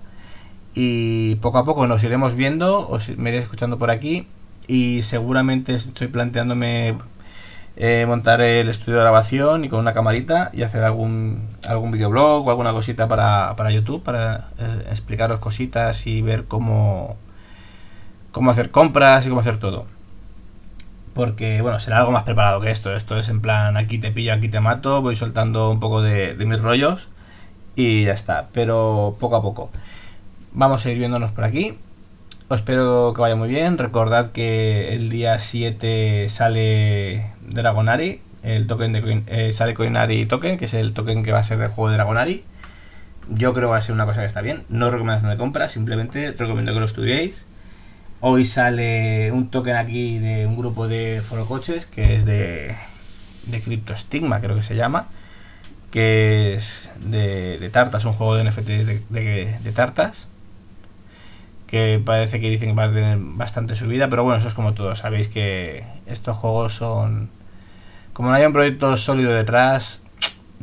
y 0.73 1.35
poco 1.43 1.59
a 1.59 1.65
poco 1.65 1.89
nos 1.89 2.05
iremos 2.05 2.37
viendo, 2.37 2.89
os 2.89 3.09
me 3.09 3.31
iréis 3.31 3.43
escuchando 3.43 3.77
por 3.77 3.91
aquí 3.91 4.29
y 4.69 5.03
seguramente 5.03 5.75
estoy 5.75 6.07
planteándome 6.07 6.97
eh, 7.75 8.05
montar 8.07 8.41
el 8.41 8.69
estudio 8.69 8.99
de 8.99 9.03
grabación 9.03 9.65
y 9.65 9.69
con 9.69 9.81
una 9.81 9.95
camarita 9.95 10.53
y 10.53 10.63
hacer 10.63 10.85
algún, 10.85 11.49
algún 11.67 11.91
videoblog 11.91 12.47
o 12.47 12.51
alguna 12.51 12.73
cosita 12.73 13.09
para, 13.09 13.57
para 13.57 13.73
YouTube, 13.73 14.05
para 14.05 14.51
eh, 14.61 14.87
explicaros 14.91 15.41
cositas 15.41 16.07
y 16.07 16.23
ver 16.23 16.45
cómo 16.45 17.17
cómo 18.31 18.51
hacer 18.51 18.71
compras 18.71 19.27
y 19.27 19.29
cómo 19.29 19.41
hacer 19.41 19.59
todo. 19.59 19.87
Porque, 21.14 21.62
bueno, 21.62 21.81
será 21.81 21.99
algo 21.99 22.12
más 22.12 22.23
preparado 22.23 22.61
que 22.61 22.71
esto. 22.71 22.95
Esto 22.95 23.19
es 23.19 23.29
en 23.29 23.41
plan, 23.41 23.77
aquí 23.77 23.99
te 23.99 24.12
pillo, 24.12 24.33
aquí 24.33 24.49
te 24.49 24.61
mato, 24.61 25.03
voy 25.03 25.17
soltando 25.17 25.71
un 25.71 25.81
poco 25.81 26.01
de, 26.01 26.35
mis 26.47 26.61
rollos 26.61 27.09
y 27.75 28.05
ya 28.05 28.12
está. 28.12 28.49
Pero 28.53 29.17
poco 29.19 29.37
a 29.37 29.43
poco. 29.43 29.71
Vamos 30.53 30.87
a 30.87 30.91
ir 30.91 30.99
viéndonos 30.99 31.33
por 31.33 31.45
aquí. 31.45 31.77
Os 32.49 32.61
espero 32.61 33.12
que 33.14 33.21
vaya 33.21 33.37
muy 33.37 33.49
bien. 33.49 33.79
Recordad 33.79 34.31
que 34.31 34.95
el 34.95 35.11
día 35.11 35.41
7 35.41 36.29
sale 36.29 37.33
Dragonari. 37.43 38.21
El 38.45 38.69
token 38.69 38.93
de 38.93 39.23
eh, 39.27 39.53
sale 39.53 39.75
Coinari 39.75 40.25
Token, 40.27 40.57
que 40.57 40.67
es 40.67 40.75
el 40.75 40.93
token 40.93 41.25
que 41.25 41.33
va 41.33 41.41
a 41.41 41.43
ser 41.43 41.59
del 41.59 41.71
juego 41.71 41.91
de 41.91 41.97
Dragonari. 41.97 42.45
Yo 43.29 43.53
creo 43.53 43.69
que 43.69 43.73
va 43.73 43.79
a 43.79 43.83
ser 43.83 43.95
una 43.95 44.07
cosa 44.07 44.21
que 44.21 44.27
está 44.27 44.41
bien. 44.41 44.62
No 44.69 44.91
recomendación 44.91 45.31
de 45.31 45.37
compra, 45.37 45.69
simplemente 45.69 46.31
recomiendo 46.33 46.73
que 46.73 46.79
lo 46.79 46.87
estudiéis. 46.87 47.48
Hoy 48.20 48.46
sale 48.46 49.31
un 49.31 49.48
token 49.48 49.76
aquí 49.76 50.18
de 50.18 50.44
un 50.46 50.57
grupo 50.57 50.88
de 50.88 51.22
forocoches 51.22 51.87
que 51.87 52.16
es 52.16 52.24
de, 52.24 52.74
de 53.46 53.61
Crypto 53.61 53.96
Stigma, 53.96 54.40
creo 54.40 54.57
que 54.57 54.64
se 54.64 54.74
llama. 54.74 55.07
Que 55.92 56.54
es 56.54 56.90
de, 57.00 57.70
tartas, 57.72 58.04
un 58.04 58.14
juego 58.14 58.35
de 58.35 58.42
NFT 58.42 58.66
de, 59.09 59.72
tartas. 59.72 60.26
Que 61.68 62.02
parece 62.04 62.40
que 62.40 62.50
dicen 62.50 62.70
que 62.70 62.74
va 62.74 62.85
a 62.85 62.92
tener 62.92 63.18
bastante 63.20 63.76
subida, 63.76 64.11
pero 64.11 64.24
bueno, 64.24 64.38
eso 64.38 64.48
es 64.48 64.54
como 64.54 64.74
todo. 64.74 64.96
Sabéis 64.96 65.28
que 65.28 65.85
estos 66.07 66.37
juegos 66.37 66.74
son. 66.74 67.31
Como 68.14 68.31
no 68.31 68.35
hay 68.35 68.44
un 68.44 68.52
proyecto 68.52 68.96
sólido 68.96 69.33
detrás, 69.33 70.02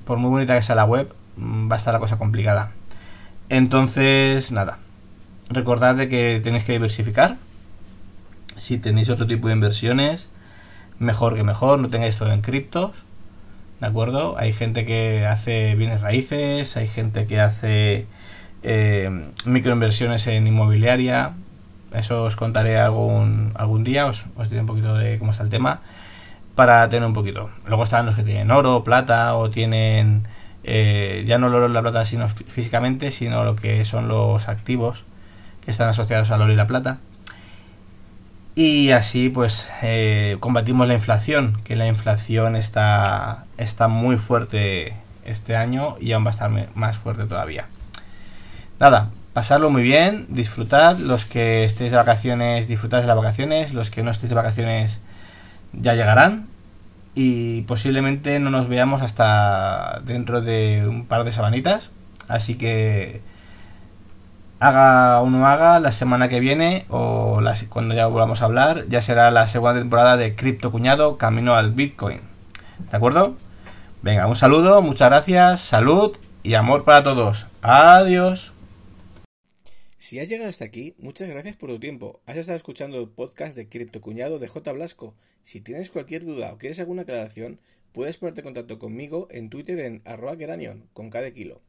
por 0.04 0.18
muy 0.18 0.30
bonita 0.30 0.58
que 0.58 0.64
sea 0.64 0.76
la 0.76 0.84
web, 0.84 1.14
va 1.38 1.76
a 1.76 1.78
estar 1.78 1.94
la 1.94 2.02
cosa 2.02 2.18
complicada. 2.18 2.72
Entonces, 3.48 4.52
nada. 4.52 4.80
Recordad 5.50 5.96
de 5.96 6.10
que 6.10 6.42
tenéis 6.44 6.64
que 6.64 6.74
diversificar 6.74 7.38
si 8.58 8.78
tenéis 8.78 9.10
otro 9.10 9.28
tipo 9.28 9.48
de 9.48 9.54
inversiones, 9.54 10.30
mejor 11.00 11.36
que 11.36 11.44
mejor, 11.44 11.80
no 11.80 11.90
tengáis 11.90 12.18
todo 12.18 12.32
en 12.32 12.42
criptos. 12.42 12.92
¿De 13.80 13.88
acuerdo? 13.88 14.38
Hay 14.38 14.54
gente 14.54 14.86
que 14.86 15.26
hace 15.26 15.76
bienes 15.76 16.02
raíces, 16.02 16.78
hay 16.78 16.88
gente 16.88 17.26
que 17.26 17.42
hace 17.42 18.06
eh, 18.64 19.30
microinversiones 19.46 20.26
en 20.28 20.48
inmobiliaria. 20.48 21.34
Eso 21.94 22.24
os 22.24 22.36
contaré 22.36 22.80
algún, 22.80 23.52
algún 23.56 23.84
día, 23.84 24.06
os, 24.06 24.26
os 24.36 24.50
diré 24.50 24.62
un 24.62 24.68
poquito 24.68 24.96
de 24.96 25.20
cómo 25.20 25.32
está 25.32 25.44
el 25.44 25.50
tema, 25.50 25.82
para 26.56 26.88
tener 26.90 27.08
un 27.08 27.14
poquito. 27.14 27.50
Luego 27.68 27.84
están 27.84 28.06
los 28.06 28.16
que 28.16 28.24
tienen 28.24 28.52
oro, 28.52 28.84
plata 28.84 29.36
o 29.36 29.50
tienen 29.50 30.28
eh, 30.64 31.24
ya 31.28 31.38
no 31.38 31.48
el 31.48 31.54
oro 31.54 31.70
y 31.70 31.74
la 31.74 31.82
plata 31.82 32.06
sino 32.06 32.30
físicamente, 32.30 33.12
sino 33.12 33.44
lo 33.44 33.56
que 33.56 33.84
son 33.86 34.08
los 34.08 34.48
activos 34.48 35.06
están 35.68 35.90
asociados 35.90 36.32
al 36.32 36.42
oro 36.42 36.52
y 36.52 36.56
la 36.56 36.68
plata. 36.68 37.00
Y 38.56 38.92
así 38.92 39.30
pues 39.30 39.68
eh, 39.82 40.38
combatimos 40.40 40.88
la 40.88 40.94
inflación, 40.94 41.60
que 41.64 41.76
la 41.76 41.88
inflación 41.88 42.56
está, 42.56 43.46
está 43.58 43.88
muy 43.90 44.18
fuerte 44.18 44.96
este 45.26 45.58
año 45.58 45.98
y 46.00 46.14
aún 46.14 46.24
va 46.24 46.30
a 46.30 46.34
estar 46.34 46.52
más 46.74 46.98
fuerte 46.98 47.26
todavía. 47.26 47.68
Nada, 48.80 49.10
pasarlo 49.34 49.70
muy 49.70 49.84
bien, 49.84 50.28
disfrutad, 50.30 50.98
los 50.98 51.26
que 51.26 51.66
estéis 51.66 51.92
de 51.92 51.98
vacaciones, 51.98 52.70
disfrutad 52.70 53.02
de 53.02 53.08
las 53.08 53.18
vacaciones, 53.18 53.74
los 53.74 53.90
que 53.90 54.04
no 54.04 54.12
estéis 54.12 54.30
de 54.30 54.36
vacaciones 54.36 55.02
ya 55.74 55.94
llegarán 55.94 56.48
y 57.16 57.64
posiblemente 57.64 58.40
no 58.40 58.50
nos 58.50 58.70
veamos 58.70 59.02
hasta 59.02 60.02
dentro 60.06 60.42
de 60.42 60.88
un 60.88 61.06
par 61.06 61.26
de 61.26 61.34
sabanitas, 61.34 61.92
así 62.30 62.56
que 62.56 63.22
haga 64.60 65.22
o 65.22 65.30
no 65.30 65.48
haga, 65.48 65.80
la 65.80 65.92
semana 65.92 66.30
que 66.30 66.40
viene 66.40 66.86
o 66.90 67.42
cuando 67.70 67.94
ya 67.96 68.08
volvamos 68.08 68.42
a 68.42 68.46
hablar, 68.46 68.86
ya 68.88 69.02
será 69.02 69.32
la 69.32 69.48
segunda 69.48 69.80
temporada 69.80 70.18
de 70.18 70.36
Cripto 70.36 70.72
Cuñado 70.72 71.18
Camino 71.18 71.56
al 71.56 71.72
Bitcoin. 71.72 72.22
¿De 72.92 72.98
acuerdo? 72.98 73.38
Venga, 74.02 74.28
un 74.28 74.36
saludo, 74.36 74.82
muchas 74.82 75.10
gracias, 75.10 75.62
salud 75.62 76.18
y 76.44 76.54
amor 76.54 76.84
para 76.84 77.04
todos. 77.04 77.48
Adiós. 77.62 78.54
Si 79.98 80.20
has 80.20 80.30
llegado 80.30 80.50
hasta 80.50 80.66
aquí, 80.66 80.96
muchas 81.00 81.28
gracias 81.30 81.56
por 81.56 81.70
tu 81.70 81.80
tiempo. 81.80 82.22
Has 82.28 82.38
estado 82.38 82.58
escuchando 82.58 83.02
el 83.02 83.10
podcast 83.10 83.58
de 83.58 83.68
Cripto 83.68 84.02
Cuñado 84.02 84.38
de 84.38 84.48
J. 84.48 84.72
Blasco. 84.72 85.16
Si 85.42 85.62
tienes 85.62 85.90
cualquier 85.90 86.24
duda 86.24 86.54
o 86.54 86.58
quieres 86.58 86.80
alguna 86.80 87.02
aclaración, 87.02 87.60
puedes 87.92 88.18
ponerte 88.18 88.42
en 88.42 88.46
contacto 88.46 88.78
conmigo 88.78 89.28
en 89.32 89.50
Twitter 89.50 89.80
en 89.80 90.02
arroba 90.06 90.36
con 90.94 91.10
cada 91.10 91.32
kilo. 91.32 91.62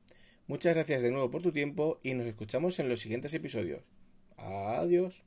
Muchas 0.48 0.74
gracias 0.74 1.02
de 1.02 1.10
nuevo 1.10 1.28
por 1.30 1.42
tu 1.42 1.50
tiempo 1.50 1.98
y 2.04 2.14
nos 2.14 2.26
escuchamos 2.26 2.78
en 2.78 2.88
los 2.88 3.00
siguientes 3.00 3.34
episodios. 3.34 3.82
Adiós. 4.36 5.24